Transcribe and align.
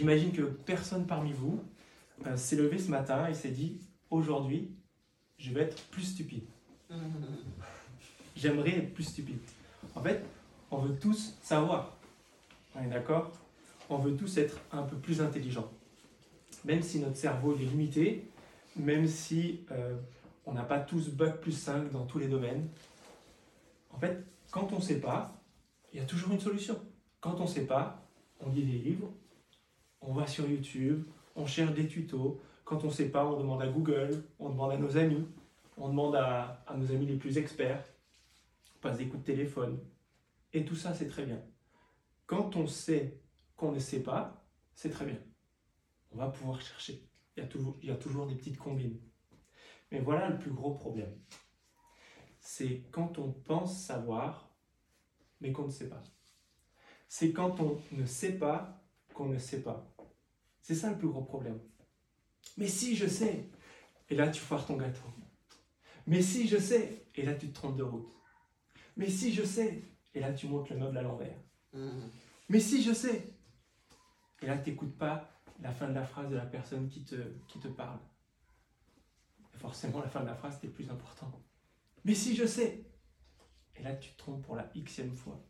J'imagine 0.00 0.32
que 0.32 0.40
personne 0.40 1.06
parmi 1.06 1.30
vous 1.30 1.62
euh, 2.26 2.34
s'est 2.34 2.56
levé 2.56 2.78
ce 2.78 2.90
matin 2.90 3.28
et 3.28 3.34
s'est 3.34 3.50
dit 3.50 3.82
aujourd'hui, 4.08 4.70
je 5.36 5.52
vais 5.52 5.60
être 5.60 5.76
plus 5.88 6.04
stupide. 6.04 6.44
J'aimerais 8.34 8.78
être 8.78 8.94
plus 8.94 9.04
stupide. 9.04 9.40
En 9.94 10.00
fait, 10.00 10.24
on 10.70 10.78
veut 10.78 10.98
tous 10.98 11.36
savoir. 11.42 11.98
On 12.74 12.82
est 12.82 12.88
d'accord? 12.88 13.30
On 13.90 13.98
veut 13.98 14.16
tous 14.16 14.38
être 14.38 14.58
un 14.72 14.84
peu 14.84 14.96
plus 14.96 15.20
intelligents. 15.20 15.70
Même 16.64 16.82
si 16.82 17.00
notre 17.00 17.18
cerveau 17.18 17.54
est 17.54 17.58
limité, 17.58 18.26
même 18.76 19.06
si 19.06 19.66
euh, 19.70 19.98
on 20.46 20.54
n'a 20.54 20.64
pas 20.64 20.80
tous 20.80 21.10
bac 21.10 21.42
plus 21.42 21.52
5 21.52 21.92
dans 21.92 22.06
tous 22.06 22.20
les 22.20 22.28
domaines. 22.28 22.66
En 23.90 23.98
fait, 23.98 24.24
quand 24.50 24.72
on 24.72 24.76
ne 24.76 24.82
sait 24.82 25.00
pas, 25.00 25.38
il 25.92 26.00
y 26.00 26.02
a 26.02 26.06
toujours 26.06 26.32
une 26.32 26.40
solution. 26.40 26.80
Quand 27.20 27.38
on 27.38 27.44
ne 27.44 27.48
sait 27.48 27.66
pas, 27.66 28.02
on 28.40 28.48
lit 28.48 28.64
des 28.64 28.78
livres, 28.78 29.12
on 30.00 30.12
va 30.12 30.26
sur 30.26 30.48
YouTube, 30.48 31.06
on 31.36 31.46
cherche 31.46 31.74
des 31.74 31.86
tutos. 31.86 32.40
Quand 32.64 32.84
on 32.84 32.88
ne 32.88 32.92
sait 32.92 33.10
pas, 33.10 33.26
on 33.26 33.38
demande 33.38 33.62
à 33.62 33.68
Google, 33.68 34.24
on 34.38 34.50
demande 34.50 34.72
à 34.72 34.76
nos 34.76 34.96
amis, 34.96 35.26
on 35.76 35.88
demande 35.88 36.16
à, 36.16 36.64
nos 36.76 36.90
amis 36.92 37.06
les 37.06 37.16
plus 37.16 37.38
experts, 37.38 37.84
on 38.76 38.80
passe 38.80 38.98
des 38.98 39.08
coups 39.08 39.22
de 39.22 39.32
téléphone. 39.32 39.78
Et 40.52 40.64
tout 40.64 40.76
ça, 40.76 40.94
c'est 40.94 41.08
très 41.08 41.24
bien. 41.24 41.40
Quand 42.26 42.56
on 42.56 42.66
sait 42.66 43.20
qu'on 43.56 43.72
ne 43.72 43.78
sait 43.78 44.02
pas, 44.02 44.44
c'est 44.74 44.90
très 44.90 45.04
bien. 45.04 45.18
On 46.12 46.18
va 46.18 46.28
pouvoir 46.28 46.60
chercher. 46.60 47.02
Il 47.36 47.48
il 47.82 47.88
y 47.88 47.92
a 47.92 47.96
toujours 47.96 48.26
des 48.26 48.34
petites 48.34 48.58
combines. 48.58 48.98
Mais 49.90 50.00
voilà 50.00 50.28
le 50.28 50.38
plus 50.38 50.50
gros 50.50 50.74
problème. 50.74 51.12
C'est 52.40 52.84
quand 52.90 53.18
on 53.18 53.32
pense 53.32 53.82
savoir, 53.82 54.50
mais 55.40 55.52
qu'on 55.52 55.66
ne 55.66 55.70
sait 55.70 55.88
pas. 55.88 56.02
C'est 57.08 57.32
quand 57.32 57.60
on 57.60 57.80
ne 57.92 58.06
sait 58.06 58.38
pas 58.38 58.82
qu'on 59.14 59.26
ne 59.26 59.38
sait 59.38 59.62
pas. 59.62 59.89
C'est 60.62 60.74
ça 60.74 60.90
le 60.90 60.98
plus 60.98 61.08
gros 61.08 61.22
problème. 61.22 61.60
Mais 62.56 62.68
si 62.68 62.96
je 62.96 63.06
sais, 63.06 63.48
et 64.08 64.14
là 64.14 64.28
tu 64.28 64.40
foires 64.40 64.66
ton 64.66 64.76
gâteau. 64.76 65.02
Mais 66.06 66.22
si 66.22 66.48
je 66.48 66.58
sais, 66.58 67.06
et 67.14 67.22
là 67.22 67.34
tu 67.34 67.48
te 67.48 67.54
trompes 67.54 67.76
de 67.76 67.82
route. 67.82 68.12
Mais 68.96 69.08
si 69.08 69.32
je 69.32 69.42
sais, 69.44 69.82
et 70.14 70.20
là 70.20 70.32
tu 70.32 70.48
montes 70.48 70.70
le 70.70 70.76
meuble 70.76 70.98
à 70.98 71.02
l'envers. 71.02 71.38
Mais 72.48 72.60
si 72.60 72.82
je 72.82 72.92
sais, 72.92 73.24
et 74.42 74.46
là 74.46 74.58
tu 74.58 74.70
n'écoutes 74.70 74.96
pas 74.96 75.30
la 75.60 75.72
fin 75.72 75.88
de 75.88 75.94
la 75.94 76.04
phrase 76.04 76.30
de 76.30 76.36
la 76.36 76.46
personne 76.46 76.88
qui 76.88 77.04
te, 77.04 77.16
qui 77.48 77.60
te 77.60 77.68
parle. 77.68 77.98
Et 79.54 79.58
forcément, 79.58 80.00
la 80.00 80.08
fin 80.08 80.20
de 80.20 80.26
la 80.26 80.34
phrase, 80.34 80.58
c'est 80.60 80.66
le 80.66 80.72
plus 80.72 80.90
important. 80.90 81.30
Mais 82.04 82.14
si 82.14 82.34
je 82.34 82.46
sais, 82.46 82.84
et 83.76 83.82
là 83.82 83.94
tu 83.94 84.10
te 84.12 84.18
trompes 84.18 84.42
pour 84.42 84.56
la 84.56 84.70
xème 84.74 85.14
fois. 85.14 85.42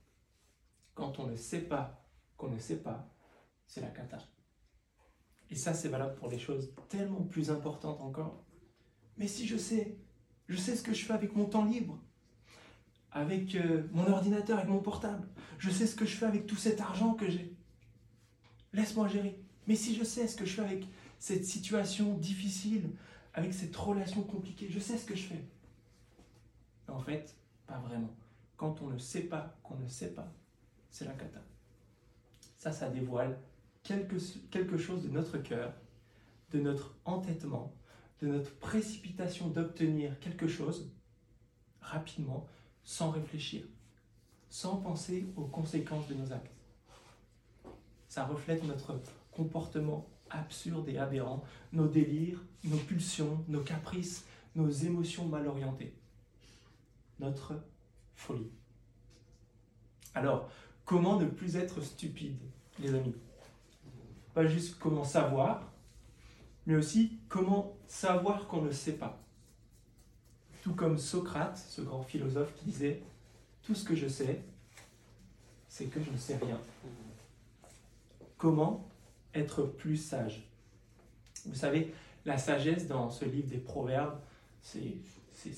Quand 0.95 1.19
on 1.19 1.27
ne 1.27 1.36
sait 1.36 1.62
pas 1.62 2.05
qu'on 2.36 2.50
ne 2.50 2.58
sait 2.58 2.83
pas, 2.83 3.08
c'est 3.67 3.80
la 3.80 3.91
cata. 3.91 4.19
Et 5.50 5.56
ça, 5.56 5.74
c'est 5.74 5.88
valable 5.88 6.14
pour 6.14 6.28
des 6.28 6.38
choses 6.38 6.72
tellement 6.88 7.22
plus 7.22 7.50
importantes 7.50 8.00
encore. 8.00 8.44
Mais 9.18 9.26
si 9.26 9.46
je 9.46 9.56
sais, 9.56 9.96
je 10.48 10.56
sais 10.56 10.76
ce 10.76 10.82
que 10.82 10.94
je 10.94 11.04
fais 11.04 11.12
avec 11.12 11.34
mon 11.34 11.46
temps 11.46 11.64
libre, 11.64 11.98
avec 13.12 13.54
euh, 13.56 13.88
mon 13.92 14.06
ordinateur, 14.08 14.58
avec 14.58 14.70
mon 14.70 14.80
portable. 14.80 15.28
Je 15.58 15.70
sais 15.70 15.86
ce 15.86 15.96
que 15.96 16.06
je 16.06 16.16
fais 16.16 16.26
avec 16.26 16.46
tout 16.46 16.56
cet 16.56 16.80
argent 16.80 17.14
que 17.14 17.28
j'ai. 17.28 17.52
Laisse-moi 18.72 19.08
gérer. 19.08 19.38
Mais 19.66 19.74
si 19.74 19.94
je 19.94 20.04
sais 20.04 20.28
ce 20.28 20.36
que 20.36 20.44
je 20.44 20.54
fais 20.54 20.62
avec 20.62 20.86
cette 21.18 21.44
situation 21.44 22.14
difficile, 22.14 22.90
avec 23.34 23.52
cette 23.52 23.74
relation 23.74 24.22
compliquée, 24.22 24.68
je 24.70 24.78
sais 24.78 24.96
ce 24.96 25.04
que 25.04 25.16
je 25.16 25.24
fais. 25.24 25.44
En 26.88 27.00
fait, 27.00 27.36
pas 27.66 27.78
vraiment. 27.78 28.14
Quand 28.56 28.80
on 28.82 28.88
ne 28.88 28.98
sait 28.98 29.22
pas 29.22 29.56
qu'on 29.62 29.76
ne 29.76 29.88
sait 29.88 30.12
pas, 30.12 30.32
c'est 30.90 31.04
la 31.04 31.12
cata. 31.12 31.40
Ça, 32.56 32.72
ça 32.72 32.88
dévoile 32.90 33.38
quelque, 33.83 34.77
chose 34.78 35.03
de 35.03 35.09
notre 35.09 35.39
cœur, 35.39 35.73
de 36.53 36.61
notre 36.61 36.95
entêtement, 37.05 37.75
de 38.20 38.27
notre 38.27 38.55
précipitation 38.56 39.48
d'obtenir 39.48 40.19
quelque 40.20 40.48
chose 40.48 40.91
rapidement, 41.81 42.46
sans 42.85 43.11
réfléchir, 43.11 43.64
sans 44.48 44.77
penser 44.77 45.27
aux 45.36 45.46
conséquences 45.46 46.08
de 46.08 46.14
nos 46.14 46.33
actes. 46.33 46.52
Ça 48.08 48.24
reflète 48.24 48.64
notre 48.64 49.01
comportement 49.30 50.08
absurde 50.30 50.89
et 50.89 50.98
aberrant, 50.98 51.45
nos 51.73 51.89
délires, 51.89 52.42
nos 52.64 52.77
pulsions, 52.77 53.45
nos 53.48 53.63
caprices, 53.63 54.27
nos 54.55 54.69
émotions 54.69 55.27
mal 55.27 55.46
orientées, 55.46 55.95
notre 57.19 57.55
folie. 58.14 58.51
Alors, 60.14 60.51
comment 60.85 61.19
ne 61.19 61.27
plus 61.27 61.57
être 61.57 61.80
stupide, 61.80 62.39
les 62.79 62.95
amis? 62.95 63.14
Pas 64.35 64.46
juste 64.46 64.79
comment 64.79 65.05
savoir, 65.05 65.73
mais 66.67 66.77
aussi 66.77 67.18
comment 67.29 67.77
savoir 67.86 68.46
qu'on 68.46 68.63
ne 68.63 68.70
sait 68.70 68.95
pas. 68.95 69.20
Tout 70.63 70.74
comme 70.74 70.98
Socrate, 70.98 71.57
ce 71.58 71.80
grand 71.80 72.02
philosophe 72.02 72.55
qui 72.55 72.67
disait, 72.67 73.02
tout 73.63 73.74
ce 73.74 73.85
que 73.85 73.95
je 73.95 74.07
sais, 74.07 74.42
c'est 75.69 75.86
que 75.86 76.02
je 76.02 76.11
ne 76.11 76.17
sais 76.17 76.36
rien. 76.36 76.61
Comment 78.36 78.89
être 79.35 79.64
plus 79.64 79.96
sage? 79.96 80.46
Vous 81.46 81.55
savez, 81.55 81.95
la 82.24 82.39
sagesse 82.39 82.86
dans 82.86 83.11
ce 83.11 83.24
livre 83.24 83.48
des 83.48 83.58
Proverbes, 83.58 84.19
c'est 84.63 85.01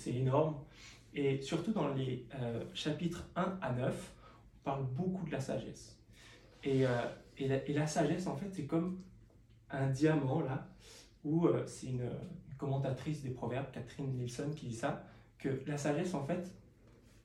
énorme. 0.07 0.57
Et 1.15 1.43
surtout 1.43 1.73
dans 1.73 1.89
les 1.89 2.27
euh, 2.37 2.65
chapitres 2.73 3.25
1 3.37 3.59
à 3.61 3.73
9, 3.73 4.13
on 4.55 4.65
parle 4.65 4.85
beaucoup 4.85 5.27
de 5.27 5.33
la 5.33 5.41
sagesse. 5.41 5.99
Et, 6.65 6.87
euh, 6.87 7.07
et, 7.39 7.49
la, 7.49 7.87
sagesse, 7.87 8.27
en 8.27 8.37
fait, 8.37 8.49
c'est 8.53 8.67
comme 8.67 9.01
un 9.71 9.89
diamant, 9.89 10.41
là, 10.41 10.69
où 11.25 11.47
euh, 11.47 11.65
c'est 11.67 11.89
une, 11.89 12.11
commentatrice 12.59 13.23
des 13.23 13.31
proverbes, 13.31 13.67
Catherine 13.73 14.13
Nielsen, 14.13 14.55
qui 14.55 14.67
dit 14.67 14.77
ça, 14.77 15.05
que 15.37 15.63
la 15.67 15.77
sagesse, 15.77 16.15
en 16.15 16.25
fait, 16.25 16.53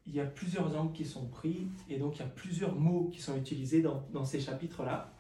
il 0.08 0.16
y 0.16 0.20
a 0.20 0.26
plusieurs 0.26 0.76
angles 0.76 0.94
qui 0.94 1.06
sont 1.06 1.28
pris, 1.28 1.68
et 1.88 2.00
donc 2.00 2.16
il 2.16 2.20
y 2.20 2.24
a 2.24 2.28
plusieurs 2.28 2.74
mots 2.74 3.10
qui 3.14 3.22
sont 3.22 3.38
utilisés 3.38 3.84
dans, 3.84 4.04
dans 4.12 4.26
ces 4.26 4.40
chapitres-là. 4.40 5.14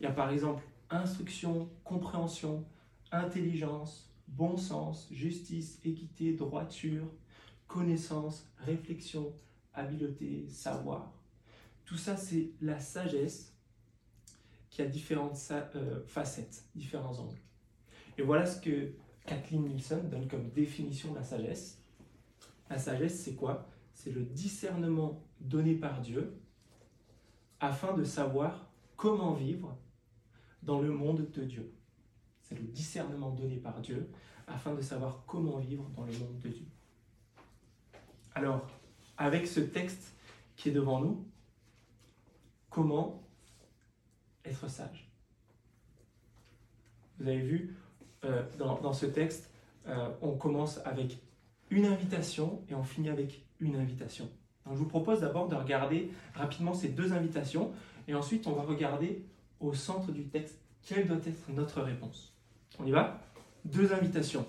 Il 0.00 0.04
y 0.04 0.06
a 0.06 0.10
par 0.10 0.30
exemple 0.30 0.64
instruction, 0.90 1.68
compréhension, 1.84 2.64
intelligence, 3.12 4.10
bon 4.26 4.56
sens, 4.56 5.06
justice, 5.12 5.80
équité, 5.84 6.32
droiture, 6.32 7.04
connaissance, 7.68 8.48
réflexion, 8.58 9.32
habileté, 9.74 10.46
savoir. 10.48 11.12
Tout 11.84 11.96
ça, 11.96 12.16
c'est 12.16 12.50
la 12.60 12.80
sagesse 12.80 13.51
qui 14.72 14.80
a 14.80 14.86
différentes 14.86 15.38
euh, 15.76 16.02
facettes, 16.06 16.64
différents 16.74 17.18
angles. 17.18 17.38
Et 18.16 18.22
voilà 18.22 18.46
ce 18.46 18.58
que 18.58 18.94
Kathleen 19.26 19.64
Nielsen 19.64 20.08
donne 20.08 20.26
comme 20.26 20.48
définition 20.48 21.10
de 21.10 21.16
la 21.16 21.22
sagesse. 21.22 21.84
La 22.70 22.78
sagesse, 22.78 23.22
c'est 23.22 23.34
quoi? 23.34 23.68
C'est 23.92 24.10
le 24.10 24.22
discernement 24.24 25.22
donné 25.40 25.74
par 25.74 26.00
Dieu 26.00 26.40
afin 27.60 27.94
de 27.94 28.02
savoir 28.02 28.72
comment 28.96 29.34
vivre 29.34 29.76
dans 30.62 30.80
le 30.80 30.90
monde 30.90 31.30
de 31.30 31.44
Dieu. 31.44 31.74
C'est 32.40 32.58
le 32.58 32.64
discernement 32.64 33.30
donné 33.30 33.58
par 33.58 33.78
Dieu 33.82 34.10
afin 34.46 34.74
de 34.74 34.80
savoir 34.80 35.24
comment 35.26 35.58
vivre 35.58 35.86
dans 35.94 36.06
le 36.06 36.12
monde 36.12 36.38
de 36.38 36.48
Dieu. 36.48 36.66
Alors, 38.34 38.66
avec 39.18 39.46
ce 39.46 39.60
texte 39.60 40.14
qui 40.56 40.70
est 40.70 40.72
devant 40.72 40.98
nous, 40.98 41.28
comment 42.70 43.21
être 44.44 44.68
sage 44.68 45.10
Vous 47.18 47.28
avez 47.28 47.40
vu, 47.40 47.76
euh, 48.24 48.42
dans, 48.58 48.92
ce 48.92 49.06
texte, 49.06 49.50
euh, 49.86 50.10
on 50.20 50.32
commence 50.32 50.78
avec 50.84 51.18
une 51.70 51.86
invitation 51.86 52.62
et 52.68 52.74
on 52.74 52.82
finit 52.82 53.08
avec 53.08 53.44
une 53.60 53.76
invitation. 53.76 54.28
Donc, 54.64 54.74
je 54.74 54.78
vous 54.78 54.88
propose 54.88 55.20
d'abord 55.20 55.48
de 55.48 55.56
regarder 55.56 56.10
rapidement 56.34 56.74
ces 56.74 56.88
deux 56.88 57.12
invitations 57.12 57.72
et 58.08 58.14
ensuite 58.14 58.46
on 58.46 58.52
va 58.52 58.62
regarder 58.62 59.24
au 59.60 59.72
centre 59.72 60.12
du 60.12 60.24
texte 60.26 60.58
quelle 60.82 61.06
doit 61.06 61.18
être 61.18 61.48
notre 61.48 61.80
réponse. 61.80 62.34
On 62.78 62.86
y 62.86 62.90
va? 62.90 63.20
Deux 63.64 63.92
invitations. 63.92 64.46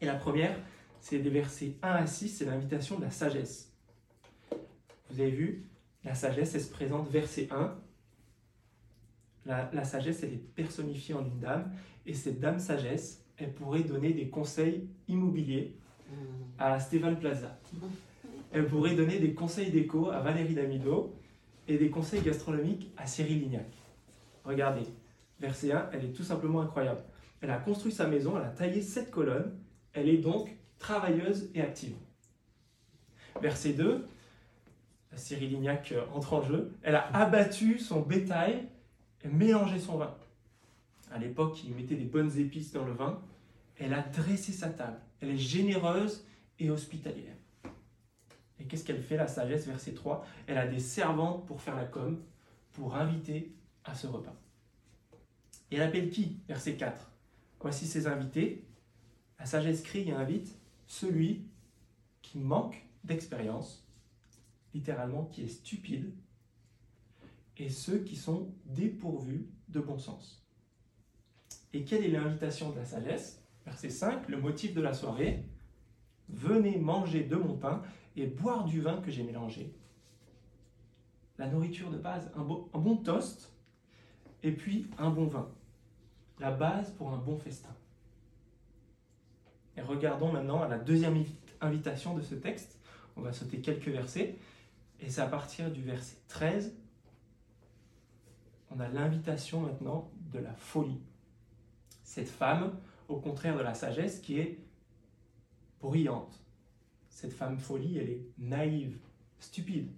Et 0.00 0.06
la 0.06 0.14
première, 0.14 0.58
c'est 1.00 1.18
des 1.18 1.30
versets 1.30 1.74
1 1.82 1.88
à 1.88 2.06
6, 2.06 2.28
c'est 2.28 2.44
l'invitation 2.44 2.98
de 2.98 3.04
la 3.04 3.10
sagesse. 3.10 3.72
Vous 5.10 5.20
avez 5.20 5.30
vu, 5.30 5.66
la 6.04 6.14
sagesse, 6.14 6.54
elle 6.54 6.62
se 6.62 6.70
présente 6.70 7.08
verset 7.08 7.48
1. 7.50 7.74
La, 9.46 9.70
la 9.72 9.84
sagesse, 9.84 10.22
elle 10.22 10.34
est 10.34 10.54
personnifiée 10.54 11.14
en 11.14 11.24
une 11.24 11.38
dame, 11.38 11.72
et 12.04 12.14
cette 12.14 12.40
dame 12.40 12.58
sagesse, 12.58 13.24
elle 13.38 13.52
pourrait 13.52 13.84
donner 13.84 14.12
des 14.12 14.28
conseils 14.28 14.88
immobiliers 15.08 15.76
à 16.58 16.78
Stéphane 16.80 17.18
Plaza. 17.18 17.58
Elle 18.52 18.66
pourrait 18.66 18.94
donner 18.94 19.18
des 19.18 19.34
conseils 19.34 19.70
d'éco 19.70 20.10
à 20.10 20.20
Valérie 20.20 20.54
Damido 20.54 21.14
et 21.68 21.78
des 21.78 21.90
conseils 21.90 22.22
gastronomiques 22.22 22.92
à 22.96 23.06
Cyril 23.06 23.40
Lignac. 23.40 23.66
Regardez, 24.44 24.86
verset 25.40 25.72
1, 25.72 25.90
elle 25.92 26.04
est 26.04 26.12
tout 26.12 26.22
simplement 26.22 26.60
incroyable. 26.60 27.02
Elle 27.40 27.50
a 27.50 27.58
construit 27.58 27.92
sa 27.92 28.06
maison, 28.06 28.38
elle 28.38 28.44
a 28.44 28.50
taillé 28.50 28.80
sept 28.80 29.10
colonnes, 29.10 29.58
elle 29.92 30.08
est 30.08 30.18
donc 30.18 30.56
travailleuse 30.78 31.50
et 31.54 31.60
active. 31.60 31.96
Verset 33.42 33.72
2, 33.72 34.06
Cyril 35.16 35.50
Lignac 35.50 35.92
euh, 35.92 36.04
entre 36.14 36.34
en 36.34 36.42
jeu, 36.42 36.72
elle 36.82 36.94
a 36.94 37.08
abattu 37.14 37.78
son 37.78 38.00
bétail 38.00 38.68
et 39.26 39.34
mélangé 39.34 39.78
son 39.78 39.98
vin. 39.98 40.14
À 41.10 41.18
l'époque, 41.18 41.62
ils 41.64 41.74
mettaient 41.74 41.96
des 41.96 42.04
bonnes 42.04 42.36
épices 42.38 42.72
dans 42.72 42.84
le 42.84 42.92
vin. 42.92 43.20
Elle 43.78 43.92
a 43.92 44.02
dressé 44.02 44.52
sa 44.52 44.70
table. 44.70 44.98
Elle 45.20 45.30
est 45.30 45.38
généreuse 45.38 46.24
et 46.58 46.70
hospitalière. 46.70 47.34
Et 48.58 48.64
qu'est-ce 48.64 48.84
qu'elle 48.84 49.02
fait, 49.02 49.16
la 49.16 49.28
sagesse, 49.28 49.66
verset 49.66 49.92
3 49.92 50.26
Elle 50.46 50.58
a 50.58 50.66
des 50.66 50.80
servantes 50.80 51.46
pour 51.46 51.60
faire 51.60 51.76
la 51.76 51.84
com, 51.84 52.22
pour 52.72 52.96
inviter 52.96 53.52
à 53.84 53.94
ce 53.94 54.06
repas. 54.06 54.34
Et 55.70 55.76
elle 55.76 55.82
appelle 55.82 56.10
qui 56.10 56.40
Verset 56.48 56.76
4. 56.76 57.10
Voici 57.60 57.86
ses 57.86 58.06
invités. 58.06 58.64
La 59.38 59.46
sagesse 59.46 59.82
crie 59.82 60.08
et 60.08 60.12
invite 60.12 60.56
celui 60.86 61.44
qui 62.22 62.38
manque 62.38 62.86
d'expérience, 63.04 63.86
littéralement 64.72 65.24
qui 65.24 65.42
est 65.42 65.48
stupide, 65.48 66.12
et 67.58 67.68
ceux 67.68 67.98
qui 67.98 68.16
sont 68.16 68.52
dépourvus 68.66 69.48
de 69.68 69.80
bon 69.80 69.98
sens. 69.98 70.46
Et 71.72 71.84
quelle 71.84 72.04
est 72.04 72.08
l'invitation 72.08 72.70
de 72.70 72.76
la 72.76 72.84
sagesse? 72.84 73.42
Verset 73.64 73.90
5, 73.90 74.28
le 74.28 74.40
motif 74.40 74.74
de 74.74 74.80
la 74.80 74.94
soirée. 74.94 75.44
Venez 76.28 76.78
manger 76.78 77.24
de 77.24 77.36
mon 77.36 77.56
pain 77.56 77.82
et 78.16 78.26
boire 78.26 78.64
du 78.64 78.80
vin 78.80 79.00
que 79.00 79.10
j'ai 79.10 79.22
mélangé. 79.22 79.74
La 81.38 81.48
nourriture 81.48 81.90
de 81.90 81.98
base, 81.98 82.30
un, 82.34 82.42
bon 82.42 82.96
toast 82.96 83.52
et 84.42 84.52
puis 84.52 84.86
un 84.98 85.10
bon 85.10 85.26
vin. 85.26 85.50
La 86.40 86.50
base 86.50 86.92
pour 86.92 87.10
un 87.10 87.18
bon 87.18 87.36
festin. 87.36 87.74
Et 89.76 89.82
regardons 89.82 90.32
maintenant 90.32 90.62
à 90.62 90.68
la 90.68 90.78
deuxième 90.78 91.22
invitation 91.60 92.14
de 92.14 92.22
ce 92.22 92.34
texte. 92.34 92.78
On 93.16 93.20
va 93.20 93.32
sauter 93.32 93.60
quelques 93.60 93.88
versets. 93.88 94.36
Et 95.00 95.10
c'est 95.10 95.20
à 95.20 95.26
partir 95.26 95.70
du 95.70 95.82
verset 95.82 96.16
13. 96.28 96.74
On 98.76 98.80
a 98.80 98.88
l'invitation 98.88 99.60
maintenant 99.60 100.10
de 100.32 100.38
la 100.38 100.52
folie. 100.52 101.00
Cette 102.04 102.28
femme, 102.28 102.78
au 103.08 103.16
contraire 103.16 103.56
de 103.56 103.62
la 103.62 103.72
sagesse, 103.72 104.20
qui 104.20 104.38
est 104.38 104.58
bruyante. 105.80 106.44
Cette 107.08 107.32
femme 107.32 107.58
folie, 107.58 107.96
elle 107.96 108.10
est 108.10 108.26
naïve, 108.36 108.98
stupide, 109.38 109.88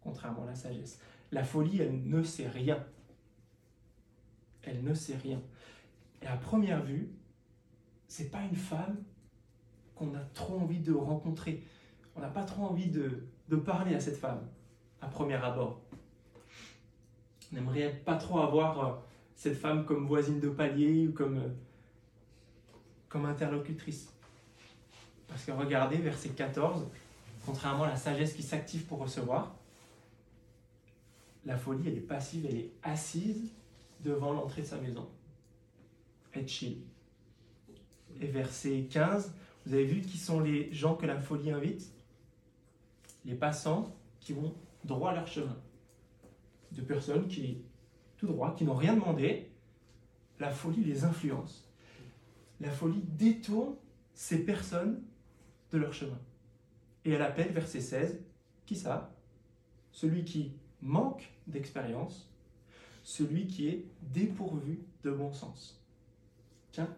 contrairement 0.00 0.44
à 0.44 0.46
la 0.46 0.54
sagesse. 0.54 0.98
La 1.30 1.44
folie, 1.44 1.82
elle 1.82 2.08
ne 2.08 2.22
sait 2.22 2.48
rien. 2.48 2.82
Elle 4.62 4.82
ne 4.82 4.94
sait 4.94 5.16
rien. 5.16 5.42
Et 6.22 6.26
à 6.26 6.38
première 6.38 6.82
vue, 6.82 7.10
c'est 8.06 8.30
pas 8.30 8.44
une 8.44 8.56
femme 8.56 8.96
qu'on 9.94 10.14
a 10.14 10.20
trop 10.32 10.58
envie 10.58 10.80
de 10.80 10.94
rencontrer. 10.94 11.62
On 12.16 12.20
n'a 12.20 12.30
pas 12.30 12.44
trop 12.44 12.62
envie 12.62 12.90
de, 12.90 13.26
de, 13.50 13.56
parler 13.56 13.94
à 13.94 14.00
cette 14.00 14.16
femme 14.16 14.48
à 15.02 15.06
premier 15.06 15.34
abord. 15.34 15.82
N'aimerait 17.52 18.02
pas 18.04 18.16
trop 18.16 18.40
avoir 18.40 18.84
euh, 18.84 18.92
cette 19.34 19.56
femme 19.56 19.84
comme 19.84 20.06
voisine 20.06 20.40
de 20.40 20.48
palier 20.48 21.08
ou 21.08 21.12
comme, 21.12 21.38
euh, 21.38 21.48
comme 23.08 23.24
interlocutrice. 23.24 24.12
Parce 25.26 25.44
que 25.44 25.52
regardez, 25.52 25.96
verset 25.96 26.30
14, 26.30 26.86
contrairement 27.44 27.84
à 27.84 27.88
la 27.88 27.96
sagesse 27.96 28.34
qui 28.34 28.42
s'active 28.42 28.84
pour 28.84 28.98
recevoir, 28.98 29.54
la 31.44 31.56
folie, 31.56 31.88
elle 31.88 31.96
est 31.96 32.00
passive, 32.00 32.46
elle 32.48 32.56
est 32.56 32.70
assise 32.82 33.50
devant 34.00 34.32
l'entrée 34.32 34.62
de 34.62 34.66
sa 34.66 34.76
maison. 34.76 35.08
Elle 36.32 36.48
chill. 36.48 36.82
Et 38.20 38.26
verset 38.26 38.86
15, 38.90 39.32
vous 39.64 39.74
avez 39.74 39.84
vu 39.84 40.00
qui 40.00 40.18
sont 40.18 40.40
les 40.40 40.72
gens 40.72 40.94
que 40.94 41.06
la 41.06 41.18
folie 41.18 41.50
invite? 41.50 41.90
Les 43.24 43.34
passants 43.34 43.94
qui 44.20 44.32
vont 44.32 44.54
droit 44.84 45.10
à 45.10 45.14
leur 45.14 45.26
chemin. 45.26 45.56
De 46.72 46.82
personnes 46.82 47.28
qui, 47.28 47.62
tout 48.16 48.26
droit, 48.26 48.54
qui 48.54 48.64
n'ont 48.64 48.74
rien 48.74 48.94
demandé, 48.94 49.50
la 50.38 50.50
folie 50.50 50.84
les 50.84 51.04
influence. 51.04 51.68
La 52.60 52.70
folie 52.70 53.02
détourne 53.02 53.76
ces 54.14 54.44
personnes 54.44 55.02
de 55.70 55.78
leur 55.78 55.92
chemin. 55.92 56.18
Et 57.04 57.12
elle 57.12 57.22
appelle, 57.22 57.52
verset 57.52 57.80
16, 57.80 58.22
qui 58.66 58.76
ça? 58.76 59.14
Celui 59.92 60.24
qui 60.24 60.52
manque 60.80 61.32
d'expérience, 61.46 62.30
celui 63.02 63.46
qui 63.46 63.68
est 63.68 63.86
dépourvu 64.02 64.80
de 65.02 65.10
bon 65.10 65.32
sens. 65.32 65.82
Tiens, 66.72 66.94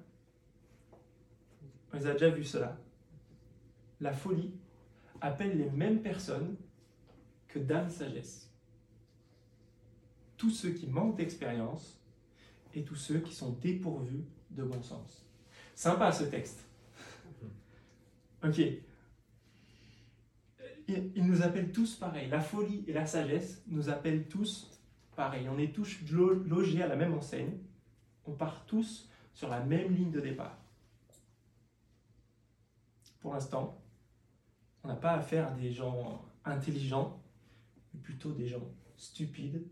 on 1.93 2.05
a 2.05 2.13
déjà 2.13 2.31
vu 2.31 2.45
cela. 2.45 2.79
La 4.01 4.13
folie 4.13 4.53
appelle 5.21 5.59
les 5.59 5.71
mêmes 5.71 6.03
personnes 6.03 6.57
que 7.49 7.59
Dame 7.59 7.91
Sagesse. 7.91 8.50
Tous 10.41 10.49
ceux 10.49 10.71
qui 10.71 10.87
manquent 10.87 11.19
d'expérience 11.19 12.01
et 12.73 12.83
tous 12.83 12.97
ceux 12.97 13.19
qui 13.19 13.35
sont 13.35 13.51
dépourvus 13.61 14.25
de 14.49 14.63
bon 14.63 14.83
sens. 14.83 15.27
Sympa 15.75 16.11
ce 16.13 16.25
texte. 16.25 16.67
Ok. 18.43 18.59
Il, 20.89 21.27
nous 21.27 21.43
appelle 21.43 21.73
tous 21.73 21.95
pareil. 21.97 22.31
La 22.31 22.41
folie 22.41 22.83
et 22.87 22.95
la 22.95 23.05
sagesse 23.05 23.63
nous 23.67 23.91
appellent 23.91 24.29
tous 24.29 24.81
pareil. 25.15 25.47
On 25.51 25.59
est 25.59 25.75
tous 25.75 25.99
logés 26.47 26.83
à 26.83 26.89
la 26.89 26.97
même 26.97 27.13
enseigne. 27.13 27.59
On 28.25 28.33
part 28.33 28.65
tous 28.65 29.11
sur 29.35 29.51
la 29.51 29.61
même 29.61 29.95
ligne 29.95 30.11
de 30.11 30.21
départ. 30.21 30.57
Pour 33.21 33.35
l'instant, 33.35 33.79
on 34.85 34.89
n'a 34.89 34.97
pas 34.97 35.13
affaire 35.13 35.49
à 35.49 35.51
des 35.51 35.71
gens 35.71 36.25
intelligents, 36.47 37.23
mais 37.93 38.01
plutôt 38.01 38.33
des 38.33 38.47
gens 38.47 38.67
stupides, 38.97 39.63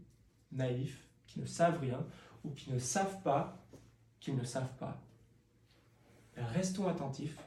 naïfs, 0.53 1.07
qui 1.27 1.41
ne 1.41 1.47
savent 1.47 1.81
rien 1.81 2.05
ou 2.45 2.51
qui 2.51 2.71
ne 2.71 2.79
savent 2.79 3.21
pas 3.23 3.57
qu'ils 4.21 4.37
ne 4.37 4.45
savent 4.45 4.75
pas. 4.79 5.01
Restons 6.37 6.89
attentifs 6.89 7.39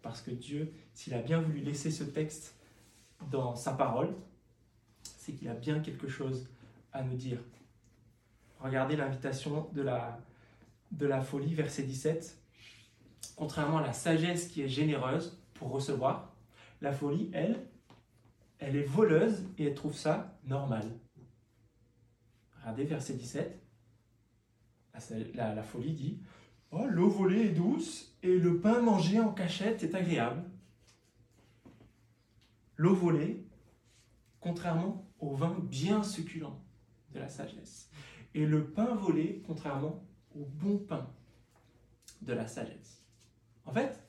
parce 0.00 0.20
que 0.20 0.30
Dieu, 0.30 0.72
s'il 0.94 1.14
a 1.14 1.22
bien 1.22 1.40
voulu 1.40 1.60
laisser 1.60 1.90
ce 1.90 2.04
texte 2.04 2.56
dans 3.30 3.54
sa 3.54 3.72
parole, 3.72 4.14
c'est 5.02 5.32
qu'il 5.32 5.48
a 5.48 5.54
bien 5.54 5.80
quelque 5.80 6.08
chose 6.08 6.48
à 6.92 7.02
nous 7.02 7.14
dire. 7.16 7.38
Regardez 8.60 8.96
l'invitation 8.96 9.68
de 9.72 9.82
la, 9.82 10.20
de 10.90 11.06
la 11.06 11.20
folie, 11.20 11.54
verset 11.54 11.84
17. 11.84 12.38
Contrairement 13.36 13.78
à 13.78 13.82
la 13.82 13.92
sagesse 13.92 14.48
qui 14.48 14.62
est 14.62 14.68
généreuse 14.68 15.38
pour 15.54 15.70
recevoir, 15.70 16.32
la 16.80 16.92
folie, 16.92 17.30
elle, 17.32 17.64
elle 18.58 18.76
est 18.76 18.82
voleuse 18.82 19.44
et 19.58 19.66
elle 19.66 19.74
trouve 19.74 19.94
ça 19.94 20.36
normal. 20.44 20.90
Regardez 22.62 22.84
verset 22.84 23.14
17. 23.14 23.60
La, 25.34 25.62
folie 25.62 25.94
dit 25.94 26.20
Oh, 26.70 26.86
l'eau 26.86 27.10
volée 27.10 27.46
est 27.46 27.52
douce 27.52 28.16
et 28.22 28.38
le 28.38 28.60
pain 28.60 28.80
mangé 28.80 29.18
en 29.18 29.32
cachette 29.32 29.82
est 29.82 29.94
agréable. 29.94 30.44
L'eau 32.76 32.94
volée, 32.94 33.44
contrairement 34.40 35.04
au 35.18 35.34
vin 35.34 35.56
bien 35.60 36.04
succulent 36.04 36.56
de 37.12 37.18
la 37.18 37.28
sagesse. 37.28 37.90
Et 38.34 38.46
le 38.46 38.70
pain 38.70 38.94
volé, 38.94 39.42
contrairement 39.44 40.04
au 40.34 40.44
bon 40.44 40.78
pain 40.78 41.10
de 42.22 42.32
la 42.32 42.46
sagesse. 42.46 43.04
En 43.66 43.72
fait, 43.72 44.00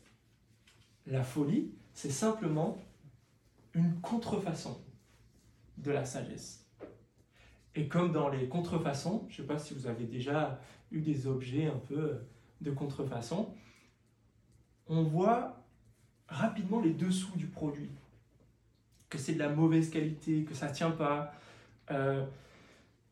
la 1.08 1.24
folie, 1.24 1.74
c'est 1.94 2.12
simplement 2.12 2.78
une 3.74 4.00
contrefaçon 4.00 4.80
de 5.78 5.92
la 5.92 6.06
sagesse. 6.06 6.63
Et 7.76 7.88
comme 7.88 8.12
dans 8.12 8.30
les 8.30 8.48
contrefaçons, 8.48 9.26
je 9.30 9.42
ne 9.42 9.48
sais 9.48 9.54
pas 9.54 9.60
si 9.60 9.74
vous 9.74 9.88
avez 9.88 10.06
déjà 10.06 10.60
eu 10.92 11.02
des 11.02 11.28
objets 11.28 11.66
un 11.66 11.80
peu 11.80 12.20
de 12.62 12.72
contrefaçon, 12.72 13.54
on 14.88 15.04
voit 15.04 15.64
rapidement 16.28 16.80
les 16.82 16.94
dessous 16.94 17.36
du 17.36 17.48
produit. 17.48 17.90
Que 19.10 19.18
c'est 19.18 19.34
de 19.34 19.40
la 19.40 19.50
mauvaise 19.50 19.90
qualité, 19.90 20.44
que 20.44 20.54
ça 20.54 20.70
ne 20.70 20.74
tient 20.74 20.92
pas, 20.92 21.34
euh, 21.92 22.26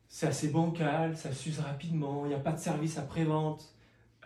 c'est 0.07 0.27
assez 0.27 0.49
bancal, 0.49 1.15
ça 1.17 1.31
s'use 1.31 1.59
rapidement, 1.59 2.25
il 2.25 2.29
n'y 2.29 2.33
a 2.33 2.39
pas 2.39 2.51
de 2.51 2.59
service 2.59 2.97
après-vente, 2.97 3.73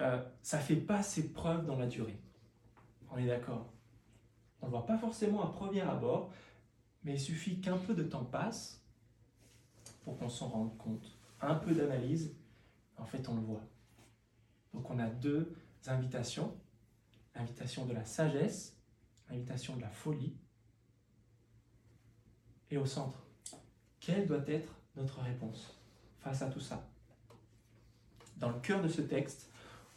euh, 0.01 0.22
ça 0.42 0.58
ne 0.58 0.63
fait 0.63 0.75
pas 0.75 1.04
ses 1.04 1.32
preuves 1.32 1.65
dans 1.65 1.77
la 1.77 1.88
durée. 1.88 2.18
On 3.12 3.18
est 3.18 3.27
d'accord 3.27 3.72
On 4.62 4.65
ne 4.65 4.72
le 4.72 4.77
voit 4.77 4.86
pas 4.86 4.98
forcément 4.98 5.44
à 5.44 5.51
premier 5.51 5.82
abord, 5.82 6.32
mais 7.04 7.13
il 7.13 7.20
suffit 7.20 7.62
qu'un 7.62 7.77
peu 7.77 7.94
de 7.94 8.04
temps 8.04 8.25
passe 8.25 8.85
pour 10.05 10.17
qu'on 10.17 10.29
s'en 10.29 10.47
rende 10.47 10.77
compte. 10.77 11.17
Un 11.41 11.55
peu 11.55 11.74
d'analyse, 11.74 12.38
en 12.95 13.05
fait 13.05 13.27
on 13.27 13.35
le 13.35 13.41
voit. 13.41 13.63
Donc 14.74 14.89
on 14.89 15.00
a 15.00 15.09
deux 15.09 15.53
invitations, 15.88 16.55
l'invitation 17.35 17.85
de 17.85 17.93
la 17.93 18.05
sagesse, 18.05 18.77
l'invitation 19.29 19.75
de 19.75 19.81
la 19.81 19.89
folie. 19.89 20.38
Et 22.69 22.77
au 22.77 22.85
centre, 22.85 23.25
quelle 24.00 24.27
doit 24.27 24.47
être 24.47 24.74
notre 24.95 25.21
réponse 25.21 25.75
face 26.19 26.41
à 26.41 26.50
tout 26.50 26.59
ça? 26.59 26.88
Dans 28.38 28.50
le 28.50 28.59
cœur 28.59 28.81
de 28.81 28.88
ce 28.88 29.01
texte, 29.01 29.50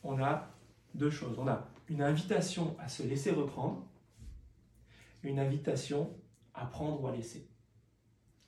on 0.03 0.23
a 0.23 0.49
deux 0.95 1.11
choses. 1.11 1.39
On 1.39 1.49
a 1.49 1.69
une 1.89 2.03
invitation 2.03 2.77
à 2.79 2.89
se 2.89 3.03
laisser 3.03 3.31
reprendre, 3.31 3.85
une 5.23 5.39
invitation 5.39 6.15
à 6.55 6.67
prendre 6.67 7.03
ou 7.03 7.07
à 7.09 7.13
laisser. 7.13 7.49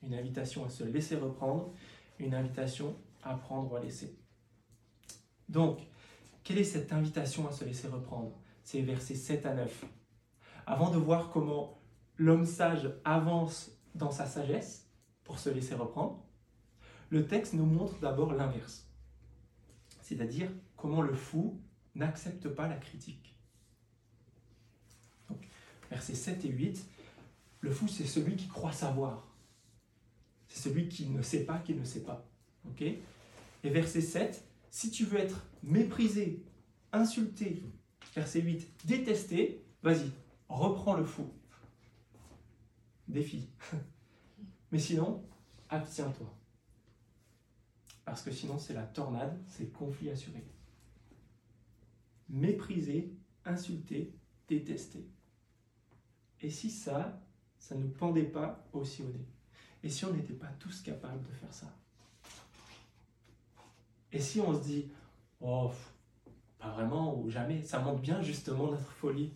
Une 0.03 0.15
invitation 0.15 0.65
à 0.65 0.71
se 0.71 0.85
laisser 0.85 1.17
reprendre, 1.17 1.73
une 2.19 2.35
invitation 2.35 2.97
à 3.23 3.35
prendre 3.35 3.77
à 3.77 3.81
laisser. 3.81 4.17
Donc, 5.49 5.81
quelle 6.43 6.59
est 6.59 6.65
cette 6.65 6.93
invitation 6.93 7.49
à 7.49 7.53
se 7.53 7.65
laisser 7.65 7.89
reprendre? 7.89 8.33
C'est 8.65 8.81
versets 8.81 9.15
7 9.15 9.47
à 9.47 9.55
9. 9.55 9.85
Avant 10.67 10.91
de 10.91 10.97
voir 10.97 11.31
comment 11.31 11.81
l'homme 12.17 12.47
sage 12.47 12.91
avance 13.05 13.73
dans 13.95 14.11
sa 14.11 14.27
sagesse 14.27 14.89
pour 15.25 15.39
se 15.39 15.51
laisser 15.51 15.75
reprendre, 15.75 16.25
le 17.09 17.27
texte 17.27 17.55
nous 17.55 17.67
montre 17.67 17.99
d'abord 17.99 18.33
l'inverse. 18.33 18.89
C'est-à-dire 20.01 20.51
comment 20.77 21.03
le 21.03 21.15
fou 21.15 21.61
n'accepte 21.95 22.49
pas 22.49 22.69
la 22.69 22.77
critique. 22.77 23.37
Versets 25.91 26.15
7 26.15 26.45
et 26.45 26.49
8, 26.49 26.89
le 27.61 27.71
fou 27.73 27.89
c'est 27.89 28.07
celui 28.07 28.37
qui 28.37 28.47
croit 28.47 28.73
savoir. 28.73 29.27
C'est 30.51 30.69
celui 30.69 30.89
qui 30.89 31.07
ne 31.07 31.23
sait 31.23 31.45
pas, 31.45 31.59
qui 31.61 31.75
ne 31.75 31.85
sait 31.85 32.03
pas. 32.03 32.29
et 32.81 33.01
verset 33.63 34.01
7, 34.01 34.45
si 34.69 34.91
tu 34.91 35.05
veux 35.05 35.19
être 35.19 35.47
méprisé, 35.63 36.43
insulté, 36.93 37.63
verset 38.15 38.43
8, 38.43 38.69
détesté, 38.85 39.65
vas-y, 39.83 40.11
reprends 40.49 40.97
le 40.97 41.05
fou. 41.05 41.33
Défi. 43.07 43.49
Mais 44.73 44.81
sinon, 44.81 45.25
abstiens-toi. 45.69 46.35
Parce 48.05 48.23
que 48.23 48.33
sinon, 48.33 48.59
c'est 48.59 48.75
la 48.75 48.83
tornade, 48.83 49.41
c'est 49.47 49.65
le 49.65 49.71
conflit 49.71 50.11
assuré. 50.11 50.45
Mépriser, 52.29 53.15
insulter, 53.45 54.13
détester. 54.49 55.07
Et 56.41 56.51
si 56.51 56.71
ça, 56.71 57.23
ça 57.59 57.77
ne 57.77 57.87
pendait 57.87 58.25
pas 58.25 58.67
aussi 58.73 59.03
au 59.03 59.09
nez 59.09 59.29
Et 59.83 59.89
si 59.89 60.05
on 60.05 60.13
n'était 60.13 60.35
pas 60.35 60.51
tous 60.59 60.83
capables 60.83 61.23
de 61.23 61.33
faire 61.33 61.53
ça? 61.53 61.67
Et 64.13 64.21
si 64.21 64.41
on 64.41 64.55
se 64.55 64.63
dit, 64.65 64.91
oh, 65.41 65.71
pas 66.59 66.71
vraiment 66.71 67.19
ou 67.19 67.31
jamais, 67.31 67.63
ça 67.63 67.79
montre 67.79 68.01
bien 68.01 68.21
justement 68.23 68.71
notre 68.71 68.91
folie. 68.91 69.33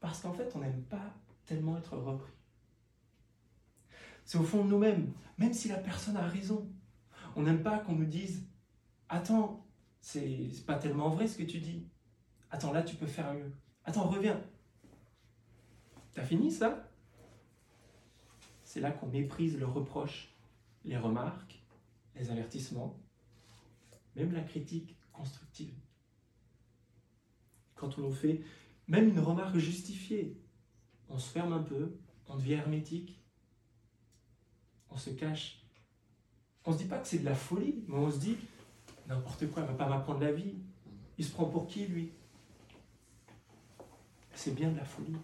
Parce 0.00 0.20
qu'en 0.20 0.32
fait, 0.32 0.50
on 0.54 0.58
n'aime 0.58 0.82
pas 0.82 1.14
tellement 1.44 1.76
être 1.78 1.96
repris. 1.96 2.32
C'est 4.24 4.38
au 4.38 4.42
fond 4.42 4.64
de 4.64 4.70
nous-mêmes, 4.70 5.12
même 5.38 5.52
si 5.52 5.68
la 5.68 5.76
personne 5.76 6.16
a 6.16 6.26
raison. 6.26 6.68
On 7.36 7.42
n'aime 7.42 7.62
pas 7.62 7.78
qu'on 7.78 7.94
nous 7.94 8.06
dise 8.06 8.46
Attends, 9.08 9.66
c'est 10.00 10.50
pas 10.66 10.76
tellement 10.76 11.10
vrai 11.10 11.28
ce 11.28 11.38
que 11.38 11.42
tu 11.42 11.58
dis. 11.58 11.86
Attends, 12.50 12.72
là 12.72 12.82
tu 12.82 12.96
peux 12.96 13.06
faire 13.06 13.32
mieux. 13.34 13.52
Attends, 13.84 14.08
reviens. 14.08 14.40
T'as 16.12 16.24
fini 16.24 16.50
ça? 16.50 16.88
C'est 18.74 18.80
là 18.80 18.90
qu'on 18.90 19.06
méprise 19.06 19.56
le 19.56 19.66
reproche, 19.66 20.34
les 20.84 20.96
remarques, 20.96 21.62
les 22.16 22.28
avertissements, 22.32 22.98
même 24.16 24.32
la 24.32 24.40
critique 24.40 24.96
constructive. 25.12 25.72
Quand 27.76 27.96
on 27.98 28.00
nous 28.00 28.12
fait 28.12 28.42
même 28.88 29.10
une 29.10 29.20
remarque 29.20 29.58
justifiée, 29.58 30.36
on 31.08 31.20
se 31.20 31.30
ferme 31.30 31.52
un 31.52 31.62
peu, 31.62 31.96
on 32.26 32.34
devient 32.34 32.54
hermétique, 32.54 33.22
on 34.90 34.96
se 34.96 35.10
cache. 35.10 35.62
On 36.64 36.72
se 36.72 36.78
dit 36.78 36.86
pas 36.86 36.98
que 36.98 37.06
c'est 37.06 37.20
de 37.20 37.26
la 37.26 37.36
folie, 37.36 37.84
mais 37.86 37.98
on 37.98 38.10
se 38.10 38.18
dit 38.18 38.36
n'importe 39.06 39.48
quoi, 39.52 39.62
il 39.62 39.68
va 39.68 39.74
pas 39.74 39.88
m'apprendre 39.88 40.18
la 40.18 40.32
vie. 40.32 40.56
Il 41.16 41.24
se 41.24 41.30
prend 41.30 41.44
pour 41.44 41.68
qui 41.68 41.86
lui? 41.86 42.10
C'est 44.34 44.52
bien 44.52 44.72
de 44.72 44.78
la 44.78 44.84
folie. 44.84 45.14